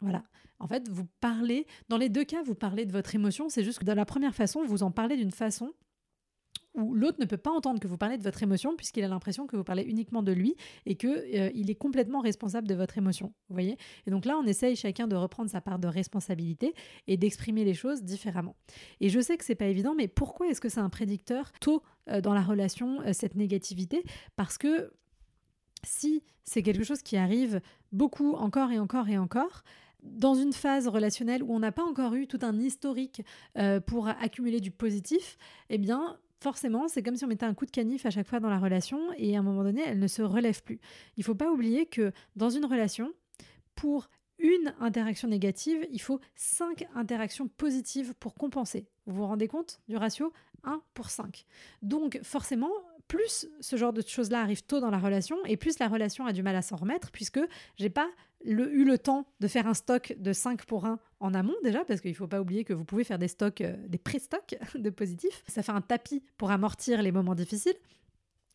Voilà. 0.00 0.22
En 0.60 0.68
fait, 0.68 0.88
vous 0.88 1.06
parlez, 1.20 1.66
dans 1.88 1.96
les 1.96 2.08
deux 2.08 2.24
cas, 2.24 2.42
vous 2.42 2.54
parlez 2.54 2.86
de 2.86 2.92
votre 2.92 3.14
émotion. 3.14 3.48
C'est 3.48 3.64
juste 3.64 3.80
que 3.80 3.84
dans 3.84 3.94
la 3.94 4.04
première 4.04 4.34
façon, 4.34 4.64
vous 4.64 4.82
en 4.82 4.90
parlez 4.90 5.16
d'une 5.16 5.32
façon 5.32 5.72
où 6.74 6.94
l'autre 6.94 7.18
ne 7.20 7.24
peut 7.24 7.36
pas 7.36 7.50
entendre 7.50 7.80
que 7.80 7.86
vous 7.86 7.96
parlez 7.96 8.18
de 8.18 8.22
votre 8.22 8.42
émotion 8.42 8.76
puisqu'il 8.76 9.04
a 9.04 9.08
l'impression 9.08 9.46
que 9.46 9.56
vous 9.56 9.64
parlez 9.64 9.82
uniquement 9.84 10.22
de 10.22 10.32
lui 10.32 10.56
et 10.86 10.96
que 10.96 11.06
euh, 11.06 11.50
il 11.54 11.70
est 11.70 11.74
complètement 11.74 12.20
responsable 12.20 12.66
de 12.66 12.74
votre 12.74 12.98
émotion. 12.98 13.32
Vous 13.48 13.54
voyez? 13.54 13.78
Et 14.06 14.10
donc 14.10 14.24
là, 14.24 14.36
on 14.36 14.46
essaye 14.46 14.76
chacun 14.76 15.06
de 15.06 15.16
reprendre 15.16 15.48
sa 15.48 15.60
part 15.60 15.78
de 15.78 15.88
responsabilité 15.88 16.74
et 17.06 17.16
d'exprimer 17.16 17.64
les 17.64 17.74
choses 17.74 18.02
différemment. 18.02 18.56
Et 19.00 19.08
je 19.08 19.20
sais 19.20 19.36
que 19.36 19.44
c'est 19.44 19.54
pas 19.54 19.66
évident, 19.66 19.94
mais 19.94 20.08
pourquoi 20.08 20.48
est-ce 20.48 20.60
que 20.60 20.68
c'est 20.68 20.80
un 20.80 20.90
prédicteur 20.90 21.52
tôt 21.60 21.82
euh, 22.10 22.20
dans 22.20 22.34
la 22.34 22.42
relation 22.42 23.00
euh, 23.02 23.12
cette 23.12 23.36
négativité? 23.36 24.02
Parce 24.36 24.58
que 24.58 24.92
si 25.84 26.22
c'est 26.44 26.62
quelque 26.62 26.84
chose 26.84 27.02
qui 27.02 27.16
arrive 27.16 27.60
beaucoup 27.92 28.32
encore 28.32 28.72
et 28.72 28.78
encore 28.78 29.08
et 29.08 29.18
encore, 29.18 29.62
dans 30.02 30.34
une 30.34 30.52
phase 30.52 30.88
relationnelle 30.88 31.42
où 31.42 31.54
on 31.54 31.60
n'a 31.60 31.72
pas 31.72 31.84
encore 31.84 32.14
eu 32.14 32.26
tout 32.26 32.40
un 32.42 32.58
historique 32.60 33.22
pour 33.86 34.08
accumuler 34.08 34.60
du 34.60 34.70
positif, 34.70 35.38
eh 35.70 35.78
bien, 35.78 36.18
forcément, 36.44 36.88
c'est 36.88 37.02
comme 37.02 37.16
si 37.16 37.24
on 37.24 37.28
mettait 37.28 37.46
un 37.46 37.54
coup 37.54 37.64
de 37.64 37.70
canif 37.70 38.04
à 38.04 38.10
chaque 38.10 38.28
fois 38.28 38.38
dans 38.38 38.50
la 38.50 38.58
relation 38.58 39.00
et 39.16 39.34
à 39.34 39.38
un 39.38 39.42
moment 39.42 39.64
donné, 39.64 39.82
elle 39.86 39.98
ne 39.98 40.06
se 40.06 40.20
relève 40.20 40.62
plus. 40.62 40.78
Il 41.16 41.20
ne 41.20 41.24
faut 41.24 41.34
pas 41.34 41.50
oublier 41.50 41.86
que 41.86 42.12
dans 42.36 42.50
une 42.50 42.66
relation, 42.66 43.14
pour 43.74 44.10
une 44.38 44.74
interaction 44.78 45.26
négative, 45.26 45.86
il 45.90 46.02
faut 46.02 46.20
cinq 46.34 46.86
interactions 46.94 47.48
positives 47.48 48.12
pour 48.20 48.34
compenser. 48.34 48.86
Vous 49.06 49.14
vous 49.16 49.26
rendez 49.26 49.48
compte 49.48 49.80
du 49.88 49.96
ratio? 49.96 50.34
1 50.64 50.82
pour 50.92 51.08
5. 51.08 51.46
Donc 51.80 52.20
forcément, 52.22 52.72
plus 53.08 53.46
ce 53.60 53.76
genre 53.76 53.92
de 53.92 54.02
choses-là 54.02 54.40
arrive 54.40 54.62
tôt 54.62 54.80
dans 54.80 54.90
la 54.90 54.98
relation 54.98 55.36
et 55.46 55.56
plus 55.56 55.78
la 55.78 55.88
relation 55.88 56.26
a 56.26 56.32
du 56.32 56.42
mal 56.42 56.56
à 56.56 56.62
s'en 56.62 56.76
remettre 56.76 57.10
puisque 57.10 57.40
j'ai 57.76 57.90
pas 57.90 58.08
eu 58.44 58.84
le 58.84 58.98
temps 58.98 59.26
de 59.40 59.48
faire 59.48 59.66
un 59.66 59.74
stock 59.74 60.14
de 60.18 60.32
5 60.32 60.64
pour 60.66 60.84
1 60.84 60.98
en 61.20 61.34
amont 61.34 61.54
déjà, 61.62 61.84
parce 61.84 62.00
qu'il 62.00 62.10
ne 62.10 62.16
faut 62.16 62.26
pas 62.26 62.40
oublier 62.40 62.64
que 62.64 62.72
vous 62.72 62.84
pouvez 62.84 63.04
faire 63.04 63.18
des 63.18 63.28
stocks, 63.28 63.62
euh, 63.62 63.76
des 63.88 63.98
pré-stocks 63.98 64.56
de 64.74 64.90
positifs. 64.90 65.42
Ça 65.48 65.62
fait 65.62 65.72
un 65.72 65.80
tapis 65.80 66.22
pour 66.36 66.50
amortir 66.50 67.02
les 67.02 67.12
moments 67.12 67.34
difficiles. 67.34 67.76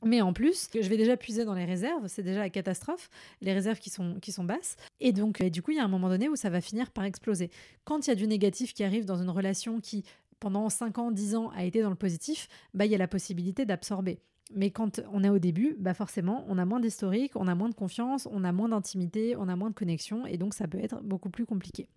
Mais 0.06 0.22
en 0.22 0.32
plus, 0.32 0.70
je 0.74 0.88
vais 0.88 0.96
déjà 0.96 1.18
puiser 1.18 1.44
dans 1.44 1.54
les 1.54 1.66
réserves, 1.66 2.08
c'est 2.08 2.24
déjà 2.24 2.40
la 2.40 2.50
catastrophe, 2.50 3.10
les 3.42 3.52
réserves 3.52 3.80
qui 3.80 3.90
sont, 3.90 4.18
qui 4.22 4.32
sont 4.32 4.46
basses. 4.46 4.78
Et 5.02 5.12
donc, 5.12 5.44
du 5.44 5.62
coup, 5.62 5.72
il 5.72 5.78
y 5.78 5.80
a 5.82 5.84
un 5.84 5.90
moment 5.90 6.08
donné 6.08 6.30
où 6.30 6.38
ça 6.38 6.50
va 6.50 6.62
finir 6.62 6.92
par 6.92 7.04
exploser. 7.04 7.50
Quand 7.84 8.08
il 8.08 8.12
y 8.12 8.14
a 8.14 8.16
du 8.16 8.26
négatif 8.26 8.74
qui 8.74 8.86
arrive 8.86 9.04
dans 9.04 9.22
une 9.22 9.30
relation 9.30 9.82
qui, 9.82 10.06
pendant 10.40 10.70
5 10.70 10.98
ans, 11.00 11.12
10 11.12 11.36
ans, 11.36 11.50
a 11.50 11.66
été 11.66 11.82
dans 11.82 11.90
le 11.90 11.98
positif, 11.98 12.48
bah, 12.74 12.86
il 12.86 12.92
y 12.94 12.96
a 12.96 12.98
la 12.98 13.10
possibilité 13.10 13.66
d'absorber. 13.66 14.22
Mais 14.52 14.72
quand 14.72 15.00
on 15.14 15.24
est 15.24 15.30
au 15.30 15.38
début, 15.38 15.76
bah 15.80 15.94
forcément, 15.94 16.44
on 16.48 16.58
a 16.58 16.66
moins 16.66 16.80
d'historique, 16.80 17.36
on 17.36 17.48
a 17.48 17.54
moins 17.54 17.70
de 17.70 17.76
confiance, 17.76 18.28
on 18.32 18.44
a 18.44 18.52
moins 18.52 18.70
d'intimité, 18.70 19.36
on 19.36 19.48
a 19.48 19.56
moins 19.56 19.70
de 19.70 19.76
connexion, 19.76 20.26
et 20.26 20.38
donc 20.38 20.56
ça 20.56 20.68
peut 20.68 20.80
être 20.80 21.02
beaucoup 21.04 21.30
plus 21.30 21.46
compliqué. 21.46 21.88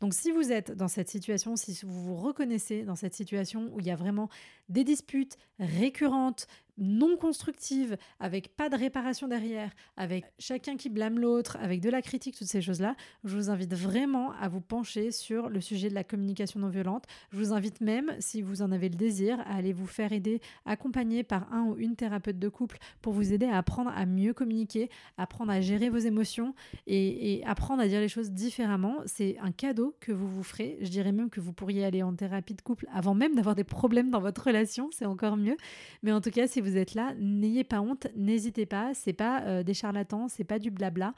Donc 0.00 0.14
si 0.14 0.30
vous 0.30 0.50
êtes 0.50 0.72
dans 0.72 0.88
cette 0.88 1.10
situation, 1.10 1.56
si 1.56 1.78
vous 1.84 2.02
vous 2.02 2.16
reconnaissez 2.16 2.84
dans 2.84 2.94
cette 2.94 3.14
situation 3.14 3.70
où 3.74 3.80
il 3.80 3.86
y 3.86 3.90
a 3.90 3.96
vraiment 3.96 4.30
des 4.70 4.84
disputes 4.84 5.36
récurrentes, 5.58 6.46
non 6.78 7.16
constructive, 7.16 7.96
avec 8.20 8.56
pas 8.56 8.68
de 8.68 8.76
réparation 8.76 9.28
derrière, 9.28 9.70
avec 9.96 10.24
chacun 10.38 10.76
qui 10.76 10.88
blâme 10.88 11.18
l'autre, 11.18 11.56
avec 11.60 11.80
de 11.80 11.90
la 11.90 12.02
critique, 12.02 12.36
toutes 12.36 12.48
ces 12.48 12.62
choses-là, 12.62 12.96
je 13.24 13.36
vous 13.36 13.50
invite 13.50 13.74
vraiment 13.74 14.32
à 14.32 14.48
vous 14.48 14.60
pencher 14.60 15.10
sur 15.10 15.48
le 15.48 15.60
sujet 15.60 15.88
de 15.88 15.94
la 15.94 16.04
communication 16.04 16.60
non 16.60 16.68
violente. 16.68 17.04
Je 17.32 17.38
vous 17.38 17.52
invite 17.52 17.80
même, 17.80 18.12
si 18.20 18.42
vous 18.42 18.62
en 18.62 18.72
avez 18.72 18.88
le 18.88 18.96
désir, 18.96 19.40
à 19.40 19.56
aller 19.56 19.72
vous 19.72 19.86
faire 19.86 20.12
aider, 20.12 20.40
accompagner 20.66 21.22
par 21.22 21.52
un 21.52 21.64
ou 21.64 21.76
une 21.76 21.96
thérapeute 21.96 22.38
de 22.38 22.48
couple 22.48 22.78
pour 23.02 23.12
vous 23.12 23.32
aider 23.32 23.46
à 23.46 23.58
apprendre 23.58 23.90
à 23.94 24.06
mieux 24.06 24.32
communiquer, 24.32 24.90
apprendre 25.16 25.52
à 25.52 25.60
gérer 25.60 25.90
vos 25.90 25.98
émotions 25.98 26.54
et, 26.86 27.34
et 27.34 27.44
apprendre 27.46 27.82
à 27.82 27.88
dire 27.88 28.00
les 28.00 28.08
choses 28.08 28.30
différemment. 28.30 28.96
C'est 29.06 29.36
un 29.40 29.52
cadeau 29.52 29.96
que 30.00 30.12
vous 30.12 30.28
vous 30.28 30.42
ferez. 30.42 30.78
Je 30.80 30.88
dirais 30.88 31.12
même 31.12 31.30
que 31.30 31.40
vous 31.40 31.52
pourriez 31.52 31.84
aller 31.84 32.02
en 32.02 32.14
thérapie 32.14 32.54
de 32.54 32.62
couple 32.62 32.86
avant 32.92 33.14
même 33.14 33.34
d'avoir 33.34 33.54
des 33.54 33.64
problèmes 33.64 34.10
dans 34.10 34.20
votre 34.20 34.44
relation, 34.44 34.90
c'est 34.92 35.06
encore 35.06 35.36
mieux. 35.36 35.56
Mais 36.02 36.12
en 36.12 36.20
tout 36.20 36.30
cas, 36.30 36.46
si 36.46 36.60
vous 36.60 36.67
vous 36.68 36.76
êtes 36.76 36.94
là, 36.94 37.14
n'ayez 37.18 37.64
pas 37.64 37.80
honte, 37.80 38.06
n'hésitez 38.16 38.66
pas. 38.66 38.94
C'est 38.94 39.12
pas 39.12 39.42
euh, 39.42 39.62
des 39.62 39.74
charlatans, 39.74 40.28
c'est 40.28 40.44
pas 40.44 40.58
du 40.58 40.70
blabla. 40.70 41.14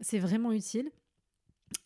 C'est 0.00 0.18
vraiment 0.18 0.52
utile. 0.52 0.90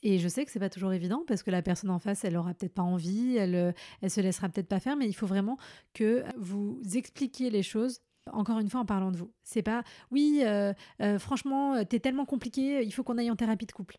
Et 0.02 0.18
je 0.18 0.28
sais 0.28 0.44
que 0.44 0.50
c'est 0.50 0.60
pas 0.60 0.70
toujours 0.70 0.92
évident 0.92 1.24
parce 1.26 1.42
que 1.42 1.50
la 1.50 1.60
personne 1.60 1.90
en 1.90 1.98
face, 1.98 2.24
elle 2.24 2.36
aura 2.36 2.54
peut-être 2.54 2.74
pas 2.74 2.82
envie, 2.82 3.36
elle, 3.36 3.54
euh, 3.54 3.72
elle 4.00 4.10
se 4.10 4.20
laissera 4.20 4.48
peut-être 4.48 4.68
pas 4.68 4.80
faire, 4.80 4.96
mais 4.96 5.06
il 5.06 5.12
faut 5.12 5.26
vraiment 5.26 5.58
que 5.92 6.24
vous 6.38 6.80
expliquiez 6.94 7.50
les 7.50 7.62
choses 7.62 8.00
encore 8.32 8.58
une 8.58 8.70
fois 8.70 8.80
en 8.80 8.86
parlant 8.86 9.12
de 9.12 9.18
vous. 9.18 9.30
C'est 9.42 9.62
pas 9.62 9.84
oui, 10.10 10.42
euh, 10.44 10.72
franchement, 11.18 11.84
t'es 11.84 12.00
tellement 12.00 12.24
compliqué, 12.24 12.82
il 12.82 12.92
faut 12.92 13.02
qu'on 13.02 13.18
aille 13.18 13.30
en 13.30 13.36
thérapie 13.36 13.66
de 13.66 13.72
couple. 13.72 13.98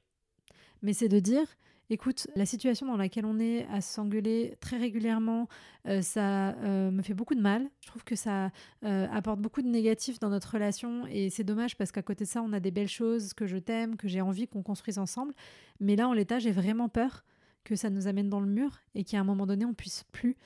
Mais 0.81 0.93
c'est 0.93 1.09
de 1.09 1.19
dire 1.19 1.45
Écoute, 1.91 2.27
la 2.35 2.47
situation 2.47 2.87
dans 2.87 2.97
laquelle 2.97 3.25
on 3.25 3.39
est 3.39 3.67
à 3.67 3.79
s'engueuler 3.79 4.57
très 4.59 4.77
régulièrement, 4.77 5.47
euh, 5.87 6.01
ça 6.01 6.55
euh, 6.55 6.89
me 6.89 7.03
fait 7.03 7.13
beaucoup 7.13 7.35
de 7.35 7.41
mal. 7.41 7.69
Je 7.81 7.87
trouve 7.87 8.03
que 8.03 8.15
ça 8.15 8.49
euh, 8.83 9.07
apporte 9.11 9.39
beaucoup 9.39 9.61
de 9.61 9.67
négatifs 9.67 10.19
dans 10.19 10.29
notre 10.29 10.53
relation 10.53 11.05
et 11.05 11.29
c'est 11.29 11.43
dommage 11.43 11.77
parce 11.77 11.91
qu'à 11.91 12.01
côté 12.01 12.23
de 12.23 12.29
ça, 12.29 12.41
on 12.41 12.53
a 12.53 12.59
des 12.59 12.71
belles 12.71 12.87
choses 12.87 13.35
que 13.35 13.45
je 13.45 13.57
t'aime, 13.57 13.97
que 13.97 14.07
j'ai 14.07 14.21
envie 14.21 14.47
qu'on 14.47 14.63
construise 14.63 14.97
ensemble. 14.97 15.35
Mais 15.79 15.95
là, 15.95 16.09
en 16.09 16.13
l'état, 16.13 16.39
j'ai 16.39 16.51
vraiment 16.51 16.89
peur 16.89 17.23
que 17.63 17.75
ça 17.75 17.91
nous 17.91 18.07
amène 18.07 18.29
dans 18.29 18.39
le 18.39 18.47
mur 18.47 18.79
et 18.95 19.03
qu'à 19.03 19.19
un 19.19 19.23
moment 19.23 19.45
donné, 19.45 19.65
on 19.65 19.73
puisse 19.73 20.05
plus 20.11 20.37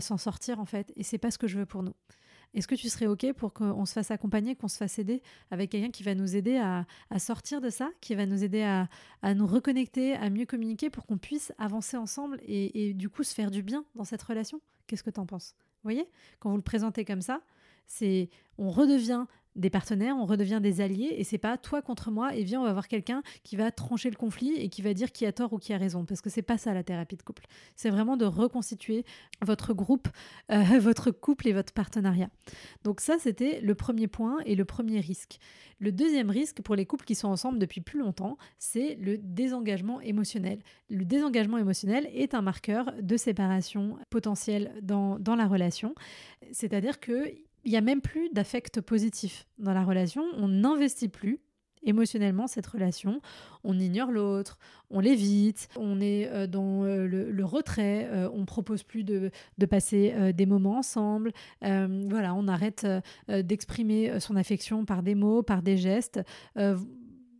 s'en 0.00 0.16
sortir 0.16 0.60
en 0.60 0.64
fait. 0.64 0.92
Et 0.96 1.02
c'est 1.02 1.18
pas 1.18 1.30
ce 1.30 1.36
que 1.36 1.46
je 1.46 1.58
veux 1.58 1.66
pour 1.66 1.82
nous. 1.82 1.92
Est-ce 2.54 2.68
que 2.68 2.74
tu 2.74 2.88
serais 2.88 3.06
OK 3.06 3.32
pour 3.32 3.52
qu'on 3.52 3.84
se 3.84 3.92
fasse 3.92 4.10
accompagner, 4.10 4.54
qu'on 4.54 4.68
se 4.68 4.76
fasse 4.76 4.98
aider 4.98 5.22
avec 5.50 5.70
quelqu'un 5.70 5.90
qui 5.90 6.02
va 6.02 6.14
nous 6.14 6.36
aider 6.36 6.56
à, 6.56 6.86
sortir 7.18 7.60
de 7.60 7.68
ça, 7.68 7.90
qui 8.00 8.14
va 8.14 8.26
nous 8.26 8.44
aider 8.44 8.62
à, 8.62 9.34
nous 9.34 9.46
reconnecter, 9.46 10.14
à 10.14 10.30
mieux 10.30 10.46
communiquer 10.46 10.90
pour 10.90 11.06
qu'on 11.06 11.18
puisse 11.18 11.52
avancer 11.58 11.96
ensemble 11.96 12.38
et, 12.42 12.88
et, 12.88 12.94
du 12.94 13.08
coup 13.08 13.22
se 13.22 13.34
faire 13.34 13.50
du 13.50 13.62
bien 13.62 13.84
dans 13.94 14.04
cette 14.04 14.22
relation? 14.22 14.60
Qu'est-ce 14.86 15.02
que 15.02 15.10
tu 15.10 15.20
en 15.20 15.26
penses? 15.26 15.54
Vous 15.82 15.90
voyez? 15.90 16.08
Quand 16.38 16.50
vous 16.50 16.56
le 16.56 16.62
présentez 16.62 17.04
comme 17.04 17.22
ça, 17.22 17.40
c'est 17.86 18.30
on 18.56 18.70
redevient 18.70 19.26
des 19.56 19.70
partenaires, 19.70 20.16
on 20.16 20.26
redevient 20.26 20.60
des 20.60 20.80
alliés 20.80 21.14
et 21.16 21.24
c'est 21.24 21.38
pas 21.38 21.56
toi 21.56 21.82
contre 21.82 22.10
moi 22.10 22.34
et 22.34 22.42
viens 22.42 22.60
on 22.60 22.64
va 22.64 22.72
voir 22.72 22.88
quelqu'un 22.88 23.22
qui 23.42 23.56
va 23.56 23.70
trancher 23.70 24.10
le 24.10 24.16
conflit 24.16 24.52
et 24.54 24.68
qui 24.68 24.82
va 24.82 24.94
dire 24.94 25.12
qui 25.12 25.26
a 25.26 25.32
tort 25.32 25.52
ou 25.52 25.58
qui 25.58 25.72
a 25.72 25.78
raison 25.78 26.04
parce 26.04 26.20
que 26.20 26.30
c'est 26.30 26.42
pas 26.42 26.58
ça 26.58 26.74
la 26.74 26.82
thérapie 26.82 27.16
de 27.16 27.22
couple. 27.22 27.44
C'est 27.76 27.90
vraiment 27.90 28.16
de 28.16 28.24
reconstituer 28.24 29.04
votre 29.42 29.72
groupe, 29.72 30.08
euh, 30.50 30.62
votre 30.80 31.10
couple 31.10 31.48
et 31.48 31.52
votre 31.52 31.72
partenariat. 31.72 32.30
Donc 32.82 33.00
ça 33.00 33.18
c'était 33.18 33.60
le 33.60 33.74
premier 33.74 34.08
point 34.08 34.38
et 34.44 34.54
le 34.54 34.64
premier 34.64 35.00
risque. 35.00 35.38
Le 35.78 35.92
deuxième 35.92 36.30
risque 36.30 36.62
pour 36.62 36.74
les 36.74 36.86
couples 36.86 37.04
qui 37.04 37.14
sont 37.14 37.28
ensemble 37.28 37.58
depuis 37.58 37.80
plus 37.80 37.98
longtemps, 37.98 38.38
c'est 38.58 38.96
le 39.00 39.18
désengagement 39.18 40.00
émotionnel. 40.00 40.60
Le 40.88 41.04
désengagement 41.04 41.58
émotionnel 41.58 42.08
est 42.14 42.34
un 42.34 42.42
marqueur 42.42 42.92
de 43.00 43.16
séparation 43.16 43.98
potentielle 44.10 44.72
dans, 44.82 45.18
dans 45.18 45.36
la 45.36 45.46
relation. 45.46 45.94
C'est-à-dire 46.52 47.00
que 47.00 47.28
il 47.64 47.70
n'y 47.70 47.76
a 47.76 47.80
même 47.80 48.00
plus 48.00 48.30
d'affect 48.30 48.80
positif 48.80 49.46
dans 49.58 49.72
la 49.72 49.84
relation. 49.84 50.24
On 50.36 50.48
n'investit 50.48 51.08
plus 51.08 51.40
émotionnellement 51.84 52.46
cette 52.46 52.66
relation. 52.66 53.20
On 53.62 53.78
ignore 53.78 54.10
l'autre, 54.10 54.58
on 54.90 55.00
l'évite, 55.00 55.68
on 55.76 56.00
est 56.00 56.28
euh, 56.28 56.46
dans 56.46 56.84
euh, 56.84 57.06
le, 57.06 57.44
retrait, 57.44 58.08
euh, 58.10 58.28
on 58.32 58.44
propose 58.44 58.82
plus 58.82 59.04
de, 59.04 59.30
passer 59.68 60.32
des 60.34 60.46
moments 60.46 60.78
ensemble. 60.78 61.32
voilà, 61.62 62.34
on 62.34 62.48
arrête 62.48 62.86
d'exprimer 63.28 64.20
son 64.20 64.36
affection 64.36 64.84
par 64.84 65.02
des 65.02 65.14
mots, 65.14 65.42
par 65.42 65.62
des 65.62 65.76
gestes 65.76 66.20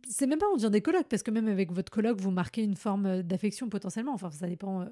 c'est 0.07 0.27
même 0.27 0.37
pas 0.37 0.45
en 0.53 0.55
dire 0.55 0.69
des 0.69 0.81
colocs, 0.81 1.07
parce 1.09 1.23
que 1.23 1.31
même 1.31 1.47
avec 1.47 1.71
votre 1.71 1.91
coloc, 1.91 2.19
vous 2.21 2.29
marquez 2.29 2.63
une 2.63 2.75
forme 2.75 3.23
d'affection 3.23 3.69
potentiellement. 3.69 4.13
Enfin, 4.13 4.29
ça 4.29 4.47
dépend 4.47 4.85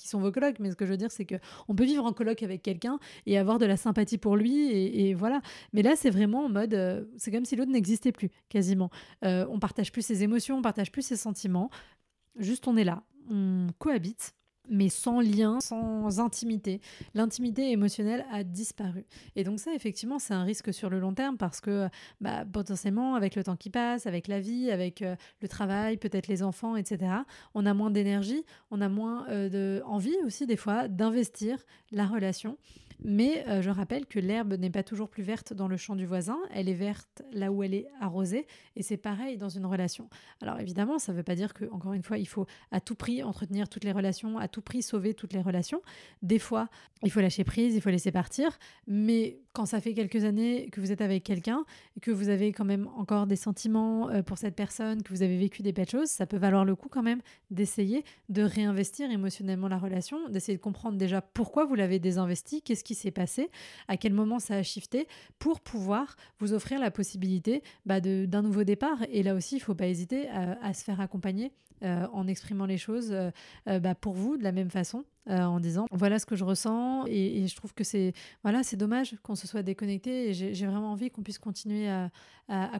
qui 0.00 0.08
sont 0.08 0.20
vos 0.20 0.32
colocs, 0.32 0.58
mais 0.58 0.70
ce 0.70 0.76
que 0.76 0.86
je 0.86 0.90
veux 0.90 0.96
dire, 0.96 1.10
c'est 1.10 1.24
que 1.24 1.36
on 1.68 1.74
peut 1.74 1.84
vivre 1.84 2.04
en 2.04 2.12
coloc 2.12 2.42
avec 2.42 2.62
quelqu'un 2.62 2.98
et 3.26 3.38
avoir 3.38 3.58
de 3.58 3.66
la 3.66 3.76
sympathie 3.76 4.18
pour 4.18 4.36
lui, 4.36 4.70
et, 4.70 5.14
voilà. 5.14 5.42
Mais 5.72 5.82
là, 5.82 5.94
c'est 5.96 6.10
vraiment 6.10 6.44
en 6.46 6.48
mode, 6.48 6.74
euh, 6.74 7.04
c'est 7.16 7.30
comme 7.30 7.44
si 7.44 7.56
l'autre 7.56 7.70
n'existait 7.70 8.12
plus, 8.12 8.30
quasiment. 8.48 8.90
Euh, 9.24 9.46
on 9.50 9.58
partage 9.58 9.92
plus 9.92 10.02
ses 10.02 10.22
émotions, 10.22 10.58
on 10.58 10.62
partage 10.62 10.90
plus 10.90 11.02
ses 11.02 11.16
sentiments. 11.16 11.70
Juste, 12.38 12.66
on 12.66 12.76
est 12.76 12.84
là, 12.84 13.02
on 13.30 13.68
cohabite 13.78 14.34
mais 14.70 14.88
sans 14.88 15.20
lien, 15.20 15.60
sans 15.60 16.20
intimité. 16.20 16.80
L'intimité 17.14 17.70
émotionnelle 17.70 18.24
a 18.32 18.44
disparu. 18.44 19.04
Et 19.36 19.44
donc 19.44 19.58
ça, 19.58 19.74
effectivement, 19.74 20.18
c'est 20.18 20.34
un 20.34 20.44
risque 20.44 20.72
sur 20.72 20.88
le 20.88 20.98
long 20.98 21.12
terme 21.12 21.36
parce 21.36 21.60
que 21.60 21.88
bah, 22.20 22.44
potentiellement, 22.50 23.14
avec 23.14 23.34
le 23.34 23.44
temps 23.44 23.56
qui 23.56 23.70
passe, 23.70 24.06
avec 24.06 24.28
la 24.28 24.40
vie, 24.40 24.70
avec 24.70 25.02
euh, 25.02 25.16
le 25.42 25.48
travail, 25.48 25.96
peut-être 25.96 26.28
les 26.28 26.42
enfants, 26.42 26.76
etc., 26.76 27.12
on 27.54 27.66
a 27.66 27.74
moins 27.74 27.90
d'énergie, 27.90 28.44
on 28.70 28.80
a 28.80 28.88
moins 28.88 29.28
euh, 29.28 29.48
de 29.48 29.82
envie 29.84 30.16
aussi 30.24 30.46
des 30.46 30.56
fois 30.56 30.88
d'investir 30.88 31.58
la 31.90 32.06
relation. 32.06 32.56
Mais 33.02 33.44
euh, 33.48 33.62
je 33.62 33.70
rappelle 33.70 34.06
que 34.06 34.18
l'herbe 34.18 34.54
n'est 34.54 34.70
pas 34.70 34.82
toujours 34.82 35.08
plus 35.08 35.22
verte 35.22 35.52
dans 35.52 35.68
le 35.68 35.76
champ 35.76 35.96
du 35.96 36.04
voisin, 36.04 36.38
elle 36.52 36.68
est 36.68 36.74
verte 36.74 37.22
là 37.32 37.50
où 37.50 37.62
elle 37.62 37.74
est 37.74 37.86
arrosée, 38.00 38.46
et 38.76 38.82
c'est 38.82 38.98
pareil 38.98 39.38
dans 39.38 39.48
une 39.48 39.64
relation. 39.64 40.08
Alors 40.42 40.60
évidemment, 40.60 40.98
ça 40.98 41.12
ne 41.12 41.16
veut 41.16 41.22
pas 41.22 41.34
dire 41.34 41.54
que, 41.54 41.64
encore 41.70 41.94
une 41.94 42.02
fois, 42.02 42.18
il 42.18 42.28
faut 42.28 42.46
à 42.70 42.80
tout 42.80 42.94
prix 42.94 43.22
entretenir 43.22 43.68
toutes 43.68 43.84
les 43.84 43.92
relations, 43.92 44.38
à 44.38 44.48
tout 44.48 44.59
sauver 44.82 45.14
toutes 45.14 45.32
les 45.32 45.42
relations. 45.42 45.82
Des 46.22 46.38
fois, 46.38 46.68
il 47.02 47.10
faut 47.10 47.20
lâcher 47.20 47.44
prise, 47.44 47.74
il 47.74 47.80
faut 47.80 47.90
laisser 47.90 48.12
partir, 48.12 48.58
mais 48.86 49.38
quand 49.52 49.66
ça 49.66 49.80
fait 49.80 49.94
quelques 49.94 50.24
années 50.24 50.68
que 50.70 50.80
vous 50.80 50.92
êtes 50.92 51.00
avec 51.00 51.24
quelqu'un 51.24 51.64
et 51.96 52.00
que 52.00 52.10
vous 52.10 52.28
avez 52.28 52.52
quand 52.52 52.64
même 52.64 52.88
encore 52.96 53.26
des 53.26 53.36
sentiments 53.36 54.08
euh, 54.08 54.22
pour 54.22 54.38
cette 54.38 54.54
personne, 54.54 55.02
que 55.02 55.10
vous 55.10 55.22
avez 55.22 55.36
vécu 55.36 55.62
des 55.62 55.72
belles 55.72 55.88
choses, 55.88 56.08
ça 56.08 56.26
peut 56.26 56.36
valoir 56.36 56.64
le 56.64 56.76
coup 56.76 56.88
quand 56.88 57.02
même 57.02 57.20
d'essayer 57.50 58.04
de 58.28 58.42
réinvestir 58.42 59.10
émotionnellement 59.10 59.68
la 59.68 59.78
relation, 59.78 60.28
d'essayer 60.28 60.56
de 60.56 60.62
comprendre 60.62 60.96
déjà 60.96 61.20
pourquoi 61.20 61.64
vous 61.64 61.74
l'avez 61.74 61.98
désinvesti, 61.98 62.62
qu'est-ce 62.62 62.84
qui 62.84 62.94
s'est 62.94 63.10
passé, 63.10 63.50
à 63.88 63.96
quel 63.96 64.12
moment 64.12 64.38
ça 64.38 64.54
a 64.54 64.62
shifté, 64.62 65.08
pour 65.38 65.60
pouvoir 65.60 66.16
vous 66.38 66.52
offrir 66.52 66.78
la 66.80 66.90
possibilité 66.90 67.62
bah, 67.86 68.00
d'un 68.00 68.42
nouveau 68.42 68.64
départ. 68.64 68.98
Et 69.10 69.22
là 69.22 69.34
aussi, 69.34 69.56
il 69.56 69.58
ne 69.58 69.64
faut 69.64 69.74
pas 69.74 69.86
hésiter 69.86 70.28
à, 70.28 70.72
se 70.74 70.84
faire 70.84 71.00
accompagner 71.00 71.52
euh, 71.82 72.06
en 72.12 72.28
exprimant 72.28 72.66
les 72.66 72.78
choses 72.78 73.12
euh, 73.12 73.78
bah, 73.80 73.94
pour 73.94 74.14
vous 74.14 74.36
de 74.36 74.44
la 74.44 74.52
même 74.52 74.70
façon 74.70 75.04
euh, 75.30 75.44
en 75.44 75.60
disant 75.60 75.86
voilà 75.92 76.18
ce 76.18 76.26
que 76.26 76.34
je 76.34 76.42
ressens 76.42 77.04
et, 77.06 77.46
je 77.46 77.54
trouve 77.54 77.72
que 77.72 77.84
c'est 77.84 78.12
voilà 78.42 78.64
c'est 78.64 78.76
dommage 78.76 79.14
qu'on 79.22 79.36
se 79.36 79.46
soit 79.46 79.62
déconnecté 79.62 80.30
et 80.30 80.34
j'ai 80.34 80.66
vraiment 80.66 80.90
envie 80.90 81.10
qu'on 81.10 81.22
puisse 81.22 81.38
continuer 81.38 81.88
à, 81.88 82.10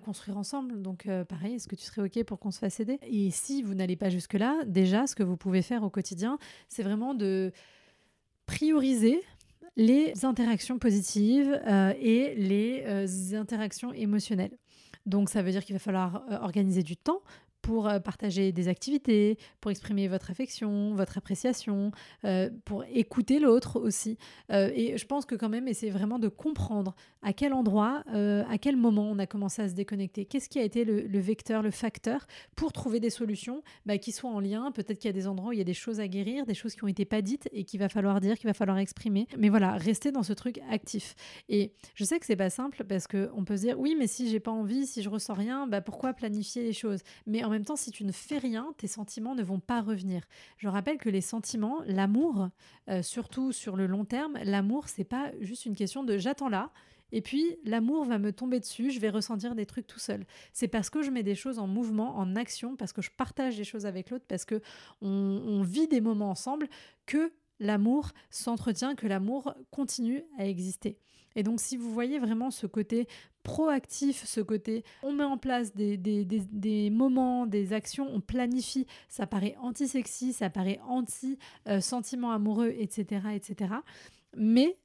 construire 0.05 0.37
ensemble 0.37 0.83
donc 0.83 1.07
euh, 1.07 1.25
pareil 1.25 1.55
est-ce 1.55 1.69
que 1.69 1.77
tu 1.77 1.85
serais 1.85 2.03
ok 2.03 2.25
pour 2.25 2.41
qu'on 2.41 2.51
se 2.51 2.59
fasse 2.59 2.81
aider? 2.81 2.99
Et 3.03 3.31
si 3.31 3.63
vous 3.63 3.75
n'allez 3.75 3.95
pas 3.95 4.11
jusque 4.11 4.35
là 4.35 4.57
déjà 4.67 5.07
ce 5.07 5.15
que 5.15 5.23
vous 5.23 5.37
pouvez 5.37 5.63
faire 5.63 5.85
au 5.85 5.91
quotidien 5.91 6.39
c'est 6.69 6.83
vraiment 6.83 7.15
de 7.15 7.53
prioriser 8.47 9.23
les 9.77 10.25
interactions 10.25 10.79
positives 10.79 11.61
euh, 11.69 11.95
et 12.01 12.35
les 12.35 13.35
interactions 13.37 13.93
émotionnelles. 13.93 14.57
Donc 15.07 15.31
ça 15.31 15.43
veut 15.43 15.53
dire 15.53 15.65
qu'il 15.65 15.75
va 15.75 15.79
falloir 15.79 16.25
organiser 16.43 16.83
du 16.83 16.97
temps 16.97 17.23
pour 17.63 17.89
euh, 17.89 17.99
partager 17.99 18.53
des 18.53 18.69
activités, 18.69 19.39
pour 19.61 19.71
exprimer 19.71 20.09
votre 20.09 20.31
affection, 20.31 20.95
votre 20.95 21.19
appréciation, 21.19 21.93
euh, 22.25 22.51
pour 22.65 22.85
écouter 22.93 23.39
l'autre 23.39 23.79
aussi. 23.81 24.19
Euh, 24.51 24.71
et 24.75 24.97
je 24.97 25.07
pense 25.07 25.27
que 25.27 25.35
quand 25.35 25.49
même, 25.49 25.69
essayer 25.69 25.93
vraiment 25.93 26.19
de 26.19 26.29
comprendre 26.29 26.95
à 27.23 27.33
quel 27.33 27.53
endroit, 27.53 28.03
à 28.09 28.59
quel 28.59 28.77
moment 28.77 29.11
on 29.11 29.19
a 29.19 29.27
commencé 29.27 29.61
à 29.61 29.69
se 29.69 29.75
déconnecter. 29.75 30.25
Qu'est-ce 30.25 30.49
qui 30.49 30.59
a 30.59 30.63
été 30.63 30.85
le, 30.85 31.19
vecteur, 31.19 31.63
le 31.63 31.71
facteur 31.71 32.27
pour 32.57 32.73
trouver 32.73 32.99
des 32.99 33.11
solutions 33.11 33.63
bah, 33.85 33.99
qui 33.99 34.11
soient 34.11 34.31
en 34.31 34.41
lien. 34.41 34.73
Peut-être 34.73 34.99
qu'il 34.99 35.09
y 35.09 35.11
a 35.11 35.13
des 35.13 35.27
endroits 35.27 35.51
où 35.51 35.53
il 35.53 35.59
y 35.59 35.63
a 35.63 35.65
des 35.65 35.75
choses 35.75 36.01
à 36.01 36.09
guérir, 36.09 36.47
des 36.47 36.55
choses 36.55 36.75
qui 36.75 36.83
ont 36.83 36.89
été 36.89 37.05
pas 37.05 37.21
dites 37.21 37.49
et 37.53 37.65
qu'il 37.65 37.79
va 37.79 37.91
falloir 37.91 38.21
dire, 38.21 38.39
qu'il 38.39 38.47
va 38.47 38.55
falloir 38.55 38.79
exprimer. 38.79 39.27
Mais 39.37 39.51
voilà, 39.51 39.73
rester 39.73 40.13
dans 40.13 40.23
ce 40.23 40.33
truc 40.33 40.61
actif. 40.71 41.15
Et 41.51 41.73
je 41.95 42.05
sais 42.05 42.19
que 42.19 42.25
c'est 42.25 42.37
pas 42.37 42.51
simple 42.51 42.85
parce 42.85 43.07
qu'on 43.07 43.45
peut 43.45 43.57
se 43.57 43.63
dire 43.63 43.79
oui, 43.79 43.95
mais 43.99 44.07
si 44.07 44.31
j'ai 44.31 44.41
pas 44.41 44.51
envie, 44.51 44.87
si 44.87 45.03
je 45.03 45.11
ressens 45.11 45.35
rien, 45.35 45.67
bah 45.67 45.83
pourquoi 45.83 46.15
planifier 46.15 46.63
les 46.63 46.73
choses? 46.73 47.01
Mais 47.27 47.45
même 47.51 47.65
temps, 47.65 47.77
si 47.77 47.91
tu 47.91 48.05
ne 48.05 48.13
fais 48.13 48.39
rien, 48.39 48.75
tes 48.79 48.87
sentiments 48.87 49.35
ne 49.35 49.43
vont 49.43 49.61
pas 49.61 49.81
revenir. 49.81 50.23
Je 50.59 50.69
rappelle 50.69 50.99
que 50.99 51.09
les 51.09 51.21
sentiments, 51.21 51.81
l'amour, 51.87 52.49
euh, 52.89 53.03
surtout 53.03 53.53
sur 53.53 53.77
le 53.77 53.87
long 53.87 54.05
terme, 54.05 54.39
l'amour, 54.45 54.89
c'est 54.89 55.05
pas 55.05 55.33
juste 55.41 55.67
une 55.67 55.77
question 55.77 56.05
de 56.05 56.19
j'attends 56.19 56.49
là. 56.49 56.71
Et 57.13 57.23
puis 57.23 57.57
l'amour 57.65 58.05
va 58.05 58.19
me 58.19 58.33
tomber 58.33 58.61
dessus, 58.61 58.91
je 58.91 59.01
vais 59.01 59.11
ressentir 59.11 59.55
des 59.55 59.67
trucs 59.67 59.87
tout 59.87 59.99
seul. 59.99 60.25
C'est 60.53 60.69
parce 60.69 60.91
que 60.91 61.03
je 61.03 61.11
mets 61.11 61.25
des 61.25 61.35
choses 61.35 61.59
en 61.59 61.67
mouvement, 61.67 62.17
en 62.17 62.37
action, 62.37 62.77
parce 62.77 62.93
que 62.93 63.03
je 63.03 63.11
partage 63.11 63.57
des 63.57 63.65
choses 63.65 63.85
avec 63.85 64.11
l'autre, 64.11 64.27
parce 64.29 64.45
que 64.45 64.61
on 65.01 65.63
vit 65.63 65.89
des 65.89 66.01
moments 66.01 66.31
ensemble 66.31 66.69
que 67.07 67.33
l'amour 67.59 68.11
s'entretient, 68.31 68.95
que 68.95 69.07
l'amour 69.07 69.55
continue 69.71 70.25
à 70.39 70.47
exister. 70.47 70.99
Et 71.37 71.43
donc 71.43 71.61
si 71.61 71.77
vous 71.77 71.93
voyez 71.93 72.19
vraiment 72.19 72.51
ce 72.51 72.67
côté 72.67 73.07
proactif, 73.51 74.25
ce 74.27 74.41
côté 74.41 74.85
on 75.03 75.13
met 75.13 75.25
en 75.25 75.37
place 75.37 75.75
des, 75.75 75.97
des, 75.97 76.91
moments, 76.91 77.47
des 77.47 77.73
actions, 77.73 78.09
on 78.09 78.21
planifie, 78.21 78.87
ça 79.09 79.27
paraît 79.27 79.57
anti-sexy, 79.61 80.33
ça 80.33 80.51
paraît 80.51 80.79
anti-sentiment 80.87 82.31
amoureux, 82.31 82.73
etc., 82.79 83.23
etc. 83.35 83.75
Mais 84.37 84.79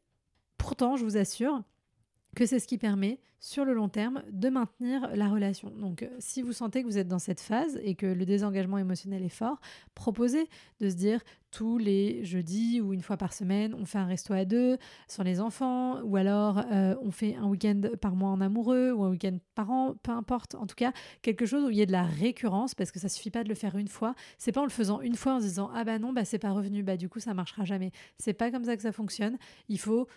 pourtant, 0.58 0.96
je 0.96 1.04
vous 1.04 1.16
assure 1.16 1.62
que 2.36 2.46
c'est 2.46 2.60
ce 2.60 2.68
qui 2.68 2.78
permet 2.78 3.20
sur 3.40 3.64
le 3.64 3.74
long 3.74 3.90
terme 3.90 4.24
de 4.32 4.50
maintenir 4.50 5.08
la 5.14 5.30
relation. 5.30 5.70
Donc 5.70 6.02
euh, 6.02 6.08
si 6.18 6.42
vous 6.42 6.52
sentez 6.52 6.82
que 6.82 6.88
vous 6.88 6.98
êtes 6.98 7.08
dans 7.08 7.20
cette 7.20 7.42
phase 7.42 7.80
et 7.84 7.94
que 7.94 8.08
le 8.08 8.26
désengagement 8.26 8.80
émotionnel 8.80 9.24
est 9.24 9.30
fort, 9.30 9.60
proposez 9.94 10.50
de 10.80 10.90
se 10.90 10.96
dire 10.96 11.22
tous 11.52 11.78
les 11.78 12.26
jeudis 12.26 12.82
ou 12.82 12.92
une 12.92 13.04
fois 13.04 13.18
par 13.18 13.34
semaine, 13.34 13.76
on 13.76 13.86
fait 13.86 14.00
un 14.00 14.08
resto 14.08 14.34
à 14.34 14.46
deux 14.46 14.78
sans 15.08 15.24
les 15.24 15.40
enfants 15.40 16.02
ou 16.02 16.18
alors 16.18 16.64
euh, 16.72 16.96
on 17.02 17.12
fait 17.12 17.36
un 17.36 17.46
week-end 17.46 17.82
par 18.02 18.16
mois 18.16 18.30
en 18.30 18.42
amoureux 18.42 18.92
ou 18.92 19.04
un 19.04 19.12
week-end 19.12 19.38
par 19.54 19.70
an, 19.70 19.96
peu 20.02 20.12
importe. 20.12 20.56
En 20.56 20.66
tout 20.66 20.76
cas, 20.76 20.92
quelque 21.22 21.46
chose 21.46 21.64
où 21.64 21.70
il 21.70 21.78
y 21.78 21.82
ait 21.82 21.86
de 21.86 21.92
la 21.92 22.04
récurrence 22.04 22.74
parce 22.74 22.92
que 22.92 23.00
ça 23.00 23.10
suffit 23.10 23.32
pas 23.32 23.44
de 23.44 23.50
le 23.50 23.56
faire 23.56 23.78
une 23.78 23.88
fois. 23.88 24.16
C'est 24.40 24.52
pas 24.52 24.62
en 24.62 24.66
le 24.66 24.70
faisant 24.70 25.02
une 25.02 25.16
fois 25.16 25.36
en 25.36 25.40
se 25.40 25.46
disant 25.46 25.70
ah 25.74 25.84
bah 25.84 26.00
non 26.00 26.14
bah 26.14 26.26
c'est 26.26 26.40
pas 26.40 26.52
revenu 26.52 26.82
bah 26.82 26.98
du 26.98 27.10
coup 27.10 27.20
ça 27.20 27.34
marchera 27.36 27.64
jamais. 27.64 27.92
C'est 28.18 28.34
pas 28.34 28.50
comme 28.50 28.66
ça 28.66 28.76
que 28.76 28.82
ça 28.82 28.92
fonctionne. 28.92 29.38
Il 29.70 29.80
faut 29.80 30.08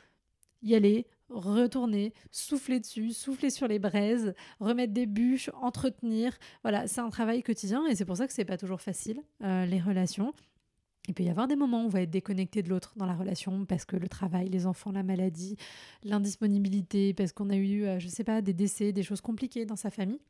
y 0.62 0.74
aller 0.74 1.06
retourner, 1.30 2.12
souffler 2.30 2.80
dessus, 2.80 3.12
souffler 3.12 3.50
sur 3.50 3.68
les 3.68 3.78
braises, 3.78 4.34
remettre 4.60 4.92
des 4.92 5.06
bûches, 5.06 5.50
entretenir. 5.60 6.36
Voilà, 6.62 6.86
c'est 6.86 7.00
un 7.00 7.10
travail 7.10 7.42
quotidien 7.42 7.86
et 7.86 7.94
c'est 7.94 8.04
pour 8.04 8.16
ça 8.16 8.26
que 8.26 8.32
c'est 8.32 8.44
pas 8.44 8.56
toujours 8.56 8.80
facile, 8.80 9.22
euh, 9.42 9.66
les 9.66 9.80
relations. 9.80 10.32
Il 11.08 11.14
peut 11.14 11.22
y 11.22 11.30
avoir 11.30 11.48
des 11.48 11.56
moments 11.56 11.82
où 11.82 11.86
on 11.86 11.88
va 11.88 12.02
être 12.02 12.10
déconnecté 12.10 12.62
de 12.62 12.68
l'autre 12.68 12.92
dans 12.96 13.06
la 13.06 13.14
relation 13.14 13.64
parce 13.64 13.86
que 13.86 13.96
le 13.96 14.08
travail, 14.08 14.48
les 14.50 14.66
enfants, 14.66 14.92
la 14.92 15.02
maladie, 15.02 15.56
l'indisponibilité, 16.02 17.14
parce 17.14 17.32
qu'on 17.32 17.48
a 17.48 17.56
eu, 17.56 17.84
euh, 17.84 17.98
je 17.98 18.08
sais 18.08 18.24
pas, 18.24 18.42
des 18.42 18.52
décès, 18.52 18.92
des 18.92 19.02
choses 19.02 19.22
compliquées 19.22 19.64
dans 19.64 19.76
sa 19.76 19.90
famille. 19.90 20.20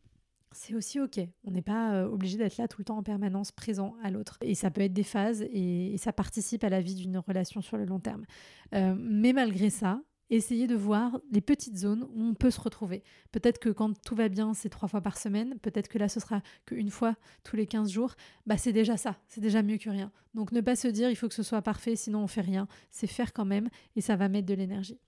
C'est 0.53 0.75
aussi 0.75 0.99
ok. 1.01 1.21
On 1.45 1.51
n'est 1.51 1.63
pas 1.63 1.95
euh, 1.95 2.09
obligé 2.09 2.39
d'être 2.39 2.57
là 2.59 2.69
tout 2.69 2.81
le 2.81 2.85
temps 2.85 2.97
en 2.97 3.03
permanence 3.03 3.51
présent 3.51 3.97
à 4.03 4.11
l'autre. 4.11 4.39
Et 4.41 4.55
ça 4.55 4.71
peut 4.71 4.81
être 4.81 4.93
des 4.93 5.03
phases 5.03 5.43
et, 5.53 5.97
ça 5.99 6.13
participe 6.13 6.63
à 6.63 6.69
la 6.69 6.81
vie 6.81 6.95
d'une 6.95 7.19
relation 7.19 7.61
sur 7.61 7.77
le 7.77 7.85
long 7.85 7.99
terme. 7.99 8.25
mais 8.73 9.33
malgré 9.33 9.69
ça, 9.69 10.01
essayer 10.31 10.67
de 10.67 10.75
voir 10.75 11.21
les 11.31 11.41
petites 11.41 11.77
zones 11.77 12.05
où 12.15 12.23
on 12.23 12.35
peut 12.35 12.51
se 12.51 12.61
retrouver. 12.61 13.03
Peut-être 13.33 13.59
que 13.59 13.71
quand 13.71 14.01
tout 14.03 14.15
va 14.15 14.29
bien, 14.29 14.55
c'est 14.55 14.69
trois 14.69 14.89
fois 14.89 15.01
par 15.01 15.17
semaine. 15.19 15.59
Peut-être 15.61 15.89
que 15.89 15.99
là, 15.99 16.09
ce 16.09 16.21
sera 16.21 16.43
qu'une 16.67 16.91
fois 16.91 17.17
tous 17.45 17.57
les 17.57 17.67
15 17.67 17.91
jours. 17.91 18.15
Bah, 18.47 18.57
c'est 18.57 18.73
déjà 18.73 18.97
ça. 18.97 19.17
C'est 19.27 19.41
déjà 19.41 19.63
mieux 19.63 19.79
que 19.79 19.91
rien. 19.91 20.13
Donc, 20.39 20.53
ne 20.53 20.61
pas 20.61 20.77
se 20.77 20.87
dire 20.87 21.11
il 21.11 21.17
faut 21.17 21.27
que 21.27 21.35
ce 21.35 21.43
soit 21.43 21.63
parfait, 21.63 21.97
sinon 21.97 22.21
on 22.21 22.29
fait 22.29 22.43
rien. 22.43 22.69
C'est 22.93 23.09
faire 23.09 23.33
quand 23.33 23.45
même 23.45 23.69
et 23.97 24.01
ça 24.01 24.15
va 24.15 24.29
mettre 24.29 24.47
de 24.47 24.55
l'énergie. 24.55 25.01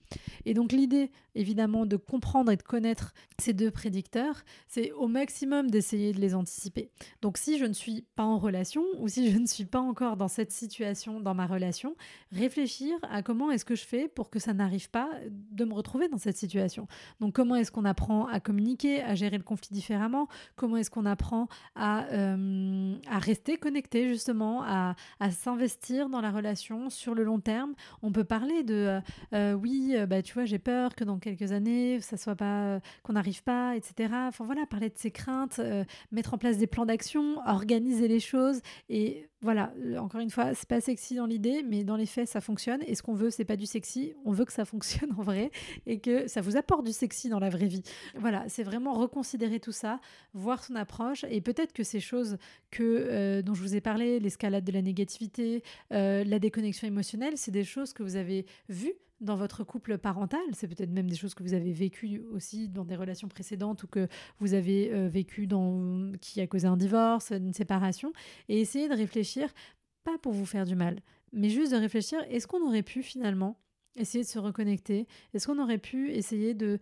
Et 0.44 0.54
donc, 0.54 0.72
l'idée, 0.72 1.12
évidemment, 1.36 1.86
de 1.86 1.96
comprendre 1.96 2.50
et 2.50 2.56
de 2.56 2.62
connaître 2.64 3.14
ces 3.38 3.52
deux 3.52 3.70
prédicteurs, 3.70 4.42
c'est 4.66 4.90
au 4.90 5.06
maximum 5.06 5.70
d'essayer 5.70 6.12
de 6.12 6.20
les 6.20 6.34
anticiper. 6.34 6.90
Donc, 7.22 7.38
si 7.38 7.58
je 7.58 7.64
ne 7.64 7.72
suis 7.72 8.04
pas 8.16 8.24
en 8.24 8.38
relation 8.38 8.82
ou 8.98 9.06
si 9.06 9.30
je 9.30 9.38
ne 9.38 9.46
suis 9.46 9.66
pas 9.66 9.78
encore 9.78 10.16
dans 10.16 10.26
cette 10.26 10.50
situation 10.50 11.20
dans 11.20 11.34
ma 11.34 11.46
relation, 11.46 11.94
réfléchir 12.32 12.98
à 13.02 13.22
comment 13.22 13.52
est-ce 13.52 13.64
que 13.64 13.76
je 13.76 13.84
fais 13.84 14.08
pour 14.08 14.30
que 14.30 14.40
ça 14.40 14.52
n'arrive 14.52 14.90
pas 14.90 15.10
de 15.30 15.64
me 15.64 15.74
retrouver 15.74 16.08
dans 16.08 16.18
cette 16.18 16.38
situation. 16.38 16.88
Donc 17.20 17.34
comment 17.34 17.54
est-ce 17.54 17.70
qu'on 17.70 17.84
apprend 17.84 18.26
à 18.26 18.40
communiquer, 18.40 19.00
à 19.02 19.14
gérer 19.14 19.38
le 19.38 19.44
conflit 19.44 19.72
différemment? 19.72 20.26
Comment 20.56 20.76
est-ce 20.78 20.90
qu'on 20.90 21.06
apprend 21.06 21.46
à, 21.76 22.06
euh, 22.08 22.96
à 23.08 23.18
rester 23.20 23.58
connecté 23.58 24.08
justement, 24.08 24.64
à, 24.64 24.96
à 25.20 25.30
s'investir 25.30 26.08
dans 26.08 26.20
la 26.20 26.30
relation 26.30 26.90
sur 26.90 27.14
le 27.14 27.22
long 27.22 27.38
terme 27.38 27.74
On 28.02 28.10
peut 28.10 28.24
parler 28.24 28.62
de 28.64 28.74
euh, 28.74 29.00
euh, 29.34 29.52
oui, 29.52 29.94
bah, 30.08 30.22
tu 30.22 30.34
vois, 30.34 30.44
j'ai 30.44 30.58
peur 30.58 30.94
que 30.94 31.04
dans 31.04 31.18
quelques 31.18 31.52
années, 31.52 32.00
ça 32.00 32.16
soit 32.16 32.34
pas 32.34 32.80
qu'on 33.02 33.12
n'arrive 33.12 33.42
pas, 33.42 33.76
etc. 33.76 34.12
Enfin 34.28 34.44
voilà, 34.44 34.66
parler 34.66 34.88
de 34.88 34.98
ses 34.98 35.10
craintes, 35.10 35.60
mettre 36.10 36.34
en 36.34 36.38
place 36.38 36.58
des 36.58 36.66
plans 36.66 36.86
d'action, 36.86 37.38
organiser 37.46 38.08
les 38.08 38.20
choses 38.20 38.60
et 38.88 39.28
voilà, 39.42 39.72
encore 39.98 40.20
une 40.20 40.28
fois, 40.28 40.52
c'est 40.54 40.68
pas 40.68 40.82
sexy 40.82 41.14
dans 41.14 41.24
l'idée, 41.24 41.62
mais 41.62 41.82
dans 41.82 41.96
les 41.96 42.04
faits, 42.04 42.28
ça 42.28 42.42
fonctionne. 42.42 42.82
Et 42.86 42.94
ce 42.94 43.02
qu'on 43.02 43.14
veut, 43.14 43.30
c'est 43.30 43.46
pas 43.46 43.56
du 43.56 43.64
sexy, 43.64 44.12
on 44.26 44.32
veut 44.32 44.44
que 44.44 44.52
ça 44.52 44.66
fonctionne 44.66 45.12
en 45.18 45.22
vrai 45.22 45.50
et 45.86 45.98
que 45.98 46.26
ça 46.28 46.42
vous 46.42 46.56
apporte 46.56 46.84
du 46.84 46.92
sexy 46.92 47.30
dans 47.30 47.38
la 47.38 47.48
vraie 47.48 47.66
vie. 47.66 47.82
Voilà, 48.16 48.44
c'est 48.48 48.62
vraiment 48.62 48.92
reconsidérer 48.92 49.58
tout 49.58 49.72
ça, 49.72 50.00
voir 50.34 50.62
son 50.62 50.74
approche 50.74 51.24
et 51.30 51.40
peut-être 51.40 51.72
que 51.72 51.84
ces 51.84 52.00
choses 52.00 52.36
que 52.70 52.82
euh, 52.82 53.42
dont 53.42 53.54
je 53.54 53.62
vous 53.62 53.74
ai 53.74 53.80
parlé, 53.80 54.20
l'escalade 54.20 54.64
de 54.64 54.72
la 54.72 54.82
négativité, 54.82 55.62
euh, 55.92 56.22
la 56.24 56.38
déconnexion 56.38 56.86
émotionnelle, 56.86 57.34
c'est 57.36 57.50
des 57.50 57.64
choses 57.64 57.94
que 57.94 58.02
vous 58.02 58.16
avez 58.16 58.44
vues 58.68 58.94
dans 59.20 59.36
votre 59.36 59.64
couple 59.64 59.98
parental. 59.98 60.40
C'est 60.52 60.68
peut-être 60.68 60.90
même 60.90 61.08
des 61.08 61.16
choses 61.16 61.34
que 61.34 61.42
vous 61.42 61.54
avez 61.54 61.72
vécues 61.72 62.22
aussi 62.32 62.68
dans 62.68 62.84
des 62.84 62.96
relations 62.96 63.28
précédentes 63.28 63.82
ou 63.82 63.86
que 63.86 64.08
vous 64.38 64.54
avez 64.54 64.92
euh, 64.92 65.08
vécu 65.08 65.46
dans 65.46 66.12
qui 66.20 66.40
a 66.40 66.46
causé 66.46 66.66
un 66.66 66.76
divorce, 66.76 67.30
une 67.30 67.52
séparation, 67.52 68.12
et 68.48 68.60
essayer 68.60 68.88
de 68.88 68.94
réfléchir, 68.94 69.52
pas 70.04 70.18
pour 70.18 70.32
vous 70.32 70.46
faire 70.46 70.64
du 70.64 70.74
mal, 70.74 71.00
mais 71.32 71.48
juste 71.48 71.72
de 71.72 71.76
réfléchir, 71.76 72.20
est-ce 72.28 72.46
qu'on 72.46 72.66
aurait 72.66 72.82
pu 72.82 73.02
finalement 73.02 73.58
essayer 73.96 74.24
de 74.24 74.28
se 74.28 74.38
reconnecter? 74.38 75.06
Est-ce 75.34 75.46
qu'on 75.46 75.58
aurait 75.58 75.78
pu 75.78 76.10
essayer 76.10 76.54
de 76.54 76.78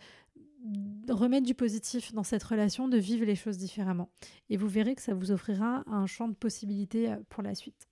remettre 1.09 1.47
du 1.47 1.55
positif 1.55 2.13
dans 2.13 2.23
cette 2.23 2.43
relation, 2.43 2.89
de 2.89 2.99
vivre 2.99 3.25
les 3.25 3.35
choses 3.35 3.59
différemment? 3.59 4.11
Et 4.51 4.57
vous 4.57 4.69
verrez 4.69 4.95
que 4.95 5.03
ça 5.03 5.15
vous 5.15 5.33
offrira 5.33 5.83
un 5.87 6.07
champ 6.07 6.29
de 6.29 6.35
possibilités 6.35 7.11
euh, 7.11 7.17
pour 7.29 7.43
la 7.43 7.55
suite. 7.55 7.89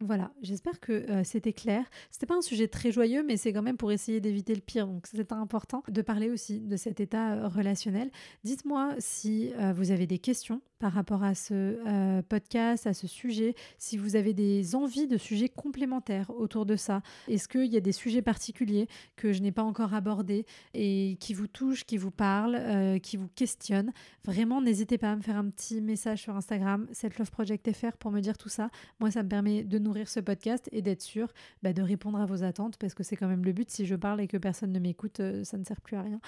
Voilà, 0.00 0.30
j'espère 0.42 0.78
que 0.78 0.92
euh, 0.92 1.24
c'était 1.24 1.54
clair. 1.54 1.82
C'était 2.10 2.26
pas 2.26 2.36
un 2.36 2.42
sujet 2.42 2.68
très 2.68 2.92
joyeux, 2.92 3.24
mais 3.26 3.38
c'est 3.38 3.54
quand 3.54 3.62
même 3.62 3.78
pour 3.78 3.92
essayer 3.92 4.20
d'éviter 4.20 4.54
le 4.54 4.60
pire. 4.60 4.86
Donc 4.86 5.06
c'est 5.06 5.32
important 5.32 5.82
de 5.88 6.02
parler 6.02 6.28
aussi 6.28 6.60
de 6.60 6.76
cet 6.76 7.00
état 7.00 7.32
euh, 7.32 7.48
relationnel. 7.48 8.10
Dites-moi 8.44 8.94
si 8.98 9.54
euh, 9.54 9.72
vous 9.72 9.92
avez 9.92 10.06
des 10.06 10.18
questions 10.18 10.60
par 10.78 10.92
rapport 10.92 11.22
à 11.22 11.34
ce 11.34 12.20
podcast, 12.28 12.86
à 12.86 12.92
ce 12.92 13.06
sujet, 13.06 13.54
si 13.78 13.96
vous 13.96 14.14
avez 14.14 14.34
des 14.34 14.74
envies 14.74 15.06
de 15.06 15.16
sujets 15.16 15.48
complémentaires 15.48 16.30
autour 16.36 16.66
de 16.66 16.76
ça. 16.76 17.00
Est-ce 17.28 17.48
qu'il 17.48 17.72
y 17.72 17.78
a 17.78 17.80
des 17.80 17.92
sujets 17.92 18.20
particuliers 18.20 18.86
que 19.16 19.32
je 19.32 19.40
n'ai 19.40 19.52
pas 19.52 19.62
encore 19.62 19.94
abordés 19.94 20.44
et 20.74 21.16
qui 21.18 21.32
vous 21.32 21.46
touchent, 21.46 21.86
qui 21.86 21.96
vous 21.96 22.10
parlent, 22.10 23.00
qui 23.00 23.16
vous 23.16 23.28
questionnent? 23.34 23.90
Vraiment, 24.22 24.60
n'hésitez 24.60 24.98
pas 24.98 25.12
à 25.12 25.16
me 25.16 25.22
faire 25.22 25.38
un 25.38 25.48
petit 25.48 25.80
message 25.80 26.20
sur 26.20 26.36
Instagram, 26.36 26.86
selfloveprojectfr 26.92 27.96
pour 27.98 28.10
me 28.10 28.20
dire 28.20 28.36
tout 28.36 28.50
ça. 28.50 28.68
Moi, 29.00 29.10
ça 29.10 29.22
me 29.22 29.30
permet 29.30 29.64
de 29.64 29.78
nourrir 29.86 30.08
ce 30.08 30.20
podcast 30.20 30.68
et 30.72 30.82
d'être 30.82 31.02
sûr 31.02 31.28
bah, 31.62 31.72
de 31.72 31.82
répondre 31.82 32.20
à 32.20 32.26
vos 32.26 32.42
attentes 32.42 32.76
parce 32.78 32.94
que 32.94 33.02
c'est 33.02 33.16
quand 33.16 33.28
même 33.28 33.44
le 33.44 33.52
but. 33.52 33.70
Si 33.70 33.86
je 33.86 33.94
parle 33.94 34.20
et 34.20 34.28
que 34.28 34.36
personne 34.36 34.72
ne 34.72 34.78
m'écoute, 34.78 35.20
euh, 35.20 35.44
ça 35.44 35.56
ne 35.56 35.64
sert 35.64 35.80
plus 35.80 35.96
à 35.96 36.02
rien. 36.02 36.20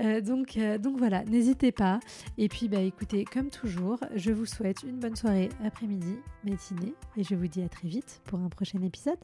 Euh, 0.00 0.20
donc, 0.20 0.56
euh, 0.56 0.78
donc 0.78 0.98
voilà, 0.98 1.24
n'hésitez 1.24 1.72
pas. 1.72 2.00
Et 2.38 2.48
puis, 2.48 2.68
bah, 2.68 2.80
écoutez, 2.80 3.24
comme 3.24 3.50
toujours, 3.50 3.98
je 4.14 4.32
vous 4.32 4.46
souhaite 4.46 4.82
une 4.82 4.98
bonne 4.98 5.16
soirée, 5.16 5.48
après-midi, 5.64 6.16
matinée 6.44 6.94
et 7.16 7.24
je 7.24 7.34
vous 7.34 7.46
dis 7.46 7.62
à 7.62 7.68
très 7.68 7.88
vite 7.88 8.20
pour 8.24 8.38
un 8.40 8.48
prochain 8.48 8.82
épisode. 8.82 9.18